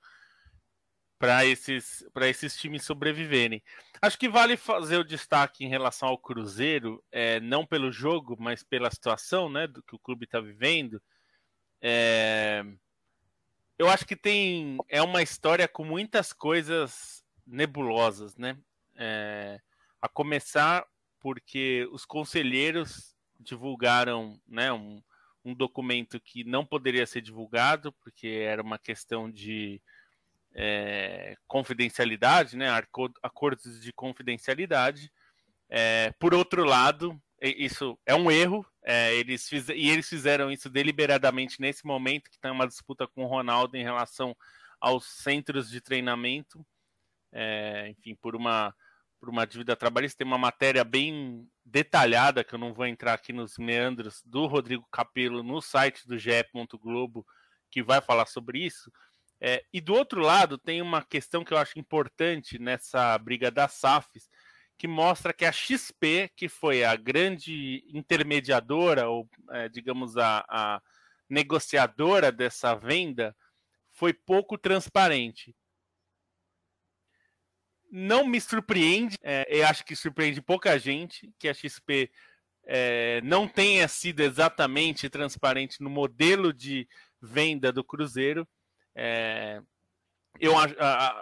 [1.19, 3.61] para esses, para esses times sobreviverem.
[4.01, 8.63] Acho que vale fazer o destaque em relação ao Cruzeiro, é, não pelo jogo, mas
[8.63, 11.01] pela situação né, do que o clube está vivendo.
[11.81, 12.63] É,
[13.81, 18.55] eu acho que tem é uma história com muitas coisas nebulosas, né?
[18.95, 19.59] É,
[19.99, 20.85] a começar
[21.19, 25.01] porque os conselheiros divulgaram, né, um,
[25.43, 29.81] um documento que não poderia ser divulgado porque era uma questão de
[30.53, 32.67] é, confidencialidade, né,
[33.23, 35.11] acordos de confidencialidade.
[35.67, 38.63] É, por outro lado, isso é um erro.
[38.83, 43.23] É, eles fiz, e eles fizeram isso deliberadamente nesse momento que tem uma disputa com
[43.23, 44.35] o Ronaldo em relação
[44.79, 46.65] aos centros de treinamento.
[47.31, 48.73] É, enfim, por uma
[49.21, 53.31] por uma dívida trabalhista, tem uma matéria bem detalhada, que eu não vou entrar aqui
[53.31, 56.31] nos meandros, do Rodrigo Capello no site do GE.
[56.81, 57.23] Globo,
[57.69, 58.91] que vai falar sobre isso.
[59.39, 63.73] É, e do outro lado, tem uma questão que eu acho importante nessa briga das
[63.73, 64.27] SAFs,
[64.81, 70.81] que mostra que a XP, que foi a grande intermediadora, ou é, digamos a, a
[71.29, 73.35] negociadora dessa venda,
[73.91, 75.55] foi pouco transparente.
[77.91, 82.09] Não me surpreende, é, eu acho que surpreende pouca gente que a XP
[82.65, 86.89] é, não tenha sido exatamente transparente no modelo de
[87.21, 88.47] venda do Cruzeiro.
[88.95, 89.61] É,
[90.39, 90.53] eu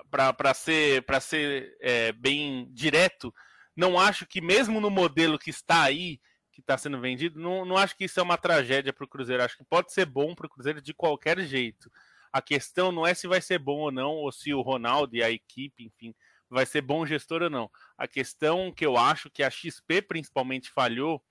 [0.09, 3.33] para ser para ser é, bem direto,
[3.79, 6.19] não acho que, mesmo no modelo que está aí,
[6.51, 9.41] que está sendo vendido, não, não acho que isso é uma tragédia para o Cruzeiro.
[9.41, 11.89] Acho que pode ser bom para o Cruzeiro de qualquer jeito.
[12.31, 15.23] A questão não é se vai ser bom ou não, ou se o Ronaldo e
[15.23, 16.13] a equipe, enfim,
[16.49, 17.71] vai ser bom gestor ou não.
[17.97, 21.23] A questão que eu acho que a XP principalmente falhou,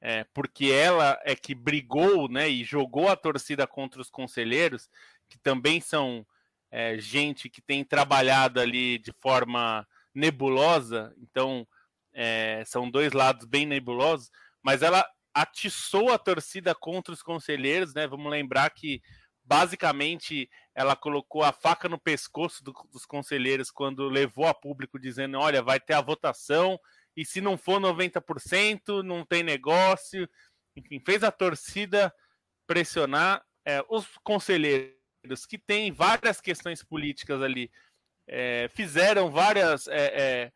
[0.00, 4.88] é, porque ela é que brigou né, e jogou a torcida contra os conselheiros,
[5.28, 6.26] que também são
[6.70, 11.68] é, gente que tem trabalhado ali de forma nebulosa, então
[12.12, 14.30] é, são dois lados bem nebulosos,
[14.62, 18.06] mas ela atiçou a torcida contra os conselheiros, né?
[18.06, 19.00] Vamos lembrar que
[19.44, 25.38] basicamente ela colocou a faca no pescoço do, dos conselheiros quando levou a público dizendo:
[25.38, 26.78] olha, vai ter a votação,
[27.16, 30.28] e se não for 90%, não tem negócio.
[30.76, 32.14] Enfim, fez a torcida
[32.66, 37.70] pressionar é, os conselheiros que têm várias questões políticas ali,
[38.26, 39.86] é, fizeram várias.
[39.88, 40.06] É,
[40.46, 40.52] é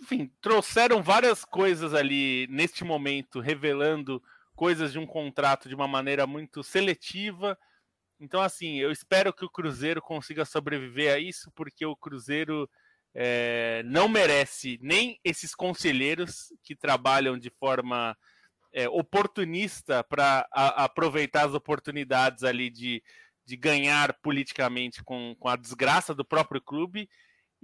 [0.00, 4.22] enfim, trouxeram várias coisas ali neste momento, revelando
[4.54, 7.58] coisas de um contrato de uma maneira muito seletiva.
[8.18, 12.68] Então, assim, eu espero que o Cruzeiro consiga sobreviver a isso, porque o Cruzeiro
[13.14, 18.16] é, não merece nem esses conselheiros que trabalham de forma
[18.72, 23.02] é, oportunista para aproveitar as oportunidades ali de,
[23.44, 27.08] de ganhar politicamente com, com a desgraça do próprio clube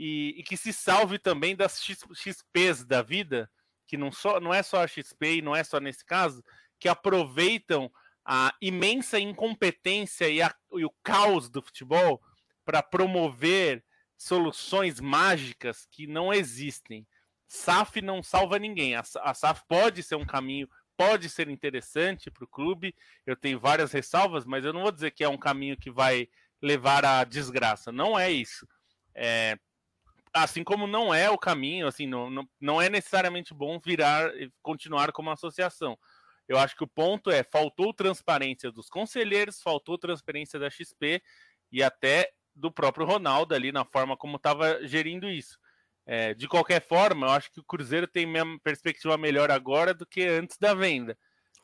[0.04, 3.48] e, e que se salve também das XPs da vida,
[3.86, 6.42] que não, só, não é só a XP e não é só nesse caso,
[6.80, 7.88] que aproveitam
[8.24, 12.20] a imensa incompetência e, a, e o caos do futebol
[12.64, 13.84] para promover
[14.18, 17.06] soluções mágicas que não existem.
[17.46, 18.96] SAF não salva ninguém.
[18.96, 22.92] A, a SAF pode ser um caminho, pode ser interessante para o clube.
[23.24, 26.28] Eu tenho várias ressalvas, mas eu não vou dizer que é um caminho que vai
[26.60, 27.92] levar à desgraça.
[27.92, 28.66] Não é isso.
[29.14, 29.56] É,
[30.32, 34.30] assim como não é o caminho, assim, não, não, não é necessariamente bom virar
[34.62, 35.98] continuar como associação.
[36.48, 41.22] Eu acho que o ponto é faltou transparência dos conselheiros, faltou transparência da XP
[41.70, 45.58] e até do próprio Ronaldo ali na forma como estava gerindo isso.
[46.04, 50.04] É, de qualquer forma, eu acho que o Cruzeiro tem uma perspectiva melhor agora do
[50.04, 51.16] que antes da venda.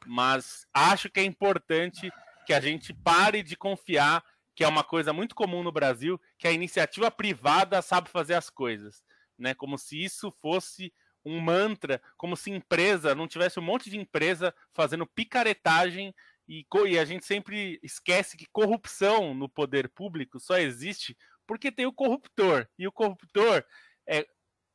[0.07, 2.11] Mas acho que é importante
[2.47, 4.23] que a gente pare de confiar
[4.59, 8.51] que é uma coisa muito comum no Brasil, que a iniciativa privada sabe fazer as
[8.51, 9.05] coisas,
[9.39, 9.55] né?
[9.55, 10.93] Como se isso fosse
[11.25, 16.13] um mantra, como se empresa não tivesse um monte de empresa fazendo picaretagem
[16.49, 21.87] e, e a gente sempre esquece que corrupção no poder público só existe porque tem
[21.87, 23.65] o corruptor e o corruptor
[24.09, 24.27] é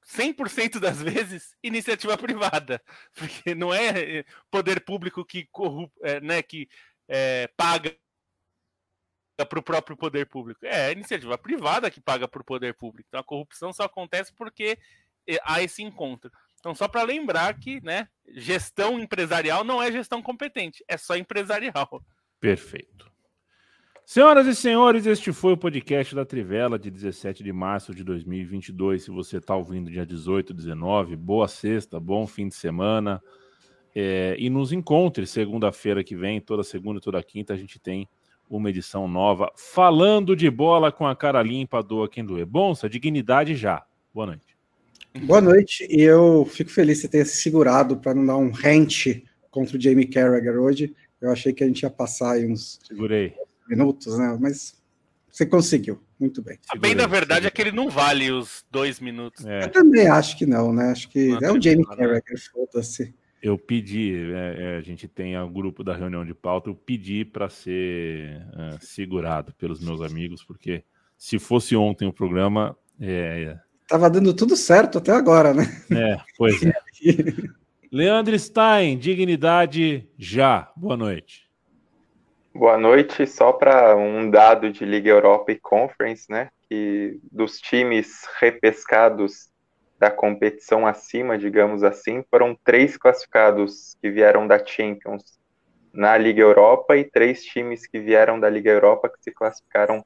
[0.08, 2.82] 100% das vezes iniciativa privada,
[3.16, 6.70] porque não é poder público que corrup, é, né, que
[7.10, 7.94] é, paga
[9.38, 10.66] para o próprio poder público.
[10.66, 13.08] É a iniciativa privada que paga para o poder público.
[13.08, 14.78] Então a corrupção só acontece porque
[15.28, 16.32] eh, há esse encontro.
[16.60, 22.02] Então, só para lembrar que né, gestão empresarial não é gestão competente, é só empresarial.
[22.40, 23.12] Perfeito.
[24.06, 29.04] Senhoras e senhores, este foi o podcast da Trivela de 17 de março de 2022.
[29.04, 33.22] Se você está ouvindo dia 18, 19, boa sexta, bom fim de semana.
[33.96, 38.08] É, e nos encontre segunda-feira que vem, toda segunda e toda quinta, a gente tem
[38.58, 42.46] uma edição nova falando de bola com a cara limpa, doa quem doer.
[42.46, 43.84] Bonsa, dignidade já.
[44.14, 44.56] Boa noite.
[45.26, 48.52] Boa noite, e eu fico feliz que você tenha se segurado para não dar um
[48.52, 50.96] rente contra o Jamie Carragher hoje.
[51.22, 53.34] Eu achei que a gente ia passar aí uns Segurei.
[53.68, 54.36] minutos, né?
[54.42, 54.82] Mas
[55.32, 56.58] você conseguiu, muito bem.
[56.68, 59.46] A bem da verdade é que ele não vale os dois minutos.
[59.46, 59.66] É.
[59.66, 60.92] Eu também acho que não, né?
[60.92, 61.86] Acho que não, é o Jamie?
[61.86, 63.14] Carragher, foda-se
[63.44, 67.26] eu pedi, é, é, a gente tem o grupo da reunião de pauta, eu pedi
[67.26, 70.82] para ser é, segurado pelos meus amigos, porque
[71.18, 72.76] se fosse ontem o programa.
[73.02, 75.66] É, Tava dando tudo certo até agora, né?
[75.92, 76.74] É, pois é.
[77.92, 80.72] Leandro Stein, dignidade já.
[80.78, 81.52] Boa noite.
[82.56, 83.28] Boa noite.
[83.28, 86.50] Só para um dado de Liga Europa e Conference, né?
[86.70, 89.53] Que dos times repescados
[90.04, 95.40] da competição acima, digamos assim, foram três classificados que vieram da Champions
[95.94, 100.06] na Liga Europa e três times que vieram da Liga Europa que se classificaram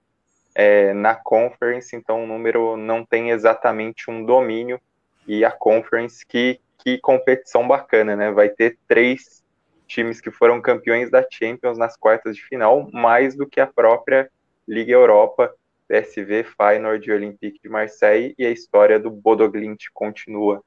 [0.54, 4.80] é, na Conference, então o número não tem exatamente um domínio
[5.28, 8.32] e a Conference que, que competição bacana, né?
[8.32, 9.44] Vai ter três
[9.88, 14.30] times que foram campeões da Champions nas quartas de final, mais do que a própria
[14.68, 15.52] Liga Europa.
[15.88, 20.62] PSV, Feyenoord e Olympique de Marseille e a história do Bodoglint continua.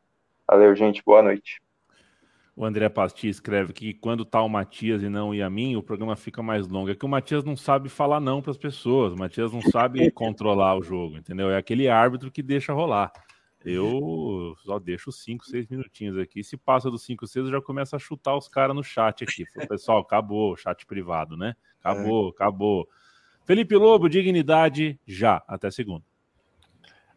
[0.49, 1.61] Valeu, gente, boa noite.
[2.57, 6.17] O André Pasti escreve que quando tá o Matias e não o mim, o programa
[6.17, 6.91] fica mais longo.
[6.91, 10.11] É que o Matias não sabe falar não para as pessoas, o Matias não sabe
[10.13, 11.51] controlar o jogo, entendeu?
[11.51, 13.13] É aquele árbitro que deixa rolar.
[13.65, 16.43] Eu só deixo 5, 6 minutinhos aqui.
[16.43, 19.45] Se passa dos 5, 6, eu já começo a chutar os caras no chat aqui.
[19.69, 21.55] Pessoal, acabou, chat privado, né?
[21.83, 22.31] Acabou, é.
[22.31, 22.89] acabou.
[23.51, 25.43] Felipe Lobo, dignidade já.
[25.49, 26.05] Até segunda.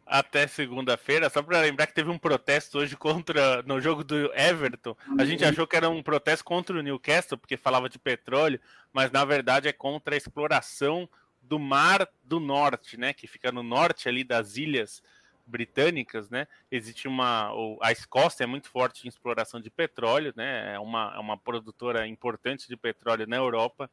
[0.03, 4.97] Até segunda-feira, só para lembrar que teve um protesto hoje contra no jogo do Everton.
[5.19, 8.59] A gente achou que era um protesto contra o Newcastle, porque falava de petróleo,
[8.91, 11.07] mas na verdade é contra a exploração
[11.39, 13.13] do Mar do Norte, né?
[13.13, 15.03] Que fica no norte ali das ilhas
[15.45, 16.47] britânicas, né?
[16.71, 17.51] Existe uma.
[17.79, 20.73] A Escócia é muito forte em exploração de petróleo, né?
[20.73, 23.87] É uma, é uma produtora importante de petróleo na Europa.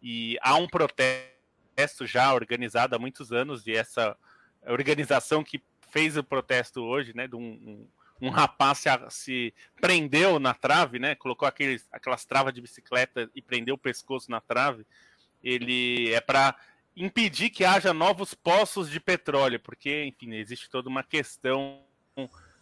[0.00, 1.39] E há um protesto
[2.02, 4.16] já organizado há muitos anos, e essa
[4.66, 7.26] organização que fez o protesto hoje, né?
[7.26, 11.14] De um, um, um rapaz se, se, prendeu na trave, né?
[11.14, 14.86] Colocou aqueles, aquelas travas de bicicleta e prendeu o pescoço na trave.
[15.42, 16.56] Ele é para
[16.96, 21.82] impedir que haja novos poços de petróleo, porque, enfim, existe toda uma questão,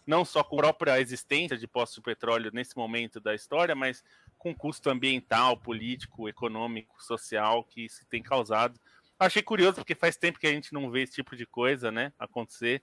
[0.05, 4.03] não só com a própria existência de poços de petróleo nesse momento da história, mas
[4.37, 8.79] com custo ambiental, político, econômico, social que isso tem causado.
[9.19, 12.13] Achei curioso, porque faz tempo que a gente não vê esse tipo de coisa né,
[12.17, 12.81] acontecer.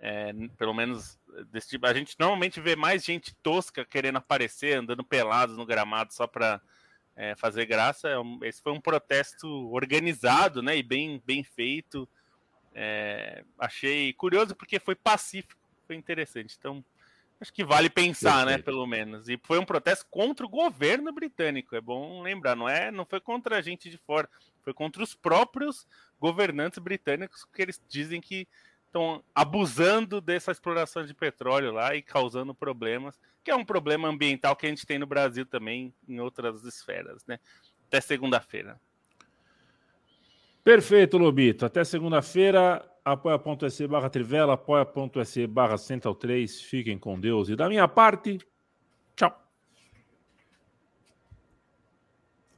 [0.00, 1.18] É, pelo menos
[1.50, 1.86] desse tipo.
[1.86, 6.60] A gente normalmente vê mais gente tosca querendo aparecer, andando pelados no gramado só para
[7.16, 8.08] é, fazer graça.
[8.08, 12.08] É esse foi um protesto organizado, né, e bem, bem feito.
[12.74, 16.56] É, achei curioso porque foi pacífico, foi interessante.
[16.56, 16.84] Então,
[17.40, 19.28] acho que vale pensar, né, pelo menos.
[19.28, 21.74] E foi um protesto contra o governo britânico.
[21.74, 24.28] É bom lembrar, não é, não foi contra a gente de fora,
[24.68, 25.86] foi contra os próprios
[26.20, 28.46] governantes britânicos que eles dizem que
[28.84, 34.54] estão abusando dessa exploração de petróleo lá e causando problemas, que é um problema ambiental
[34.54, 37.38] que a gente tem no Brasil também, em outras esferas, né?
[37.86, 38.78] Até segunda-feira.
[40.62, 41.64] Perfeito, Lobito.
[41.64, 42.86] Até segunda-feira.
[43.02, 46.60] Apoia.se barra Trivela, apoia.se barra Central 3.
[46.60, 47.48] Fiquem com Deus.
[47.48, 48.38] E da minha parte,
[49.16, 49.47] tchau.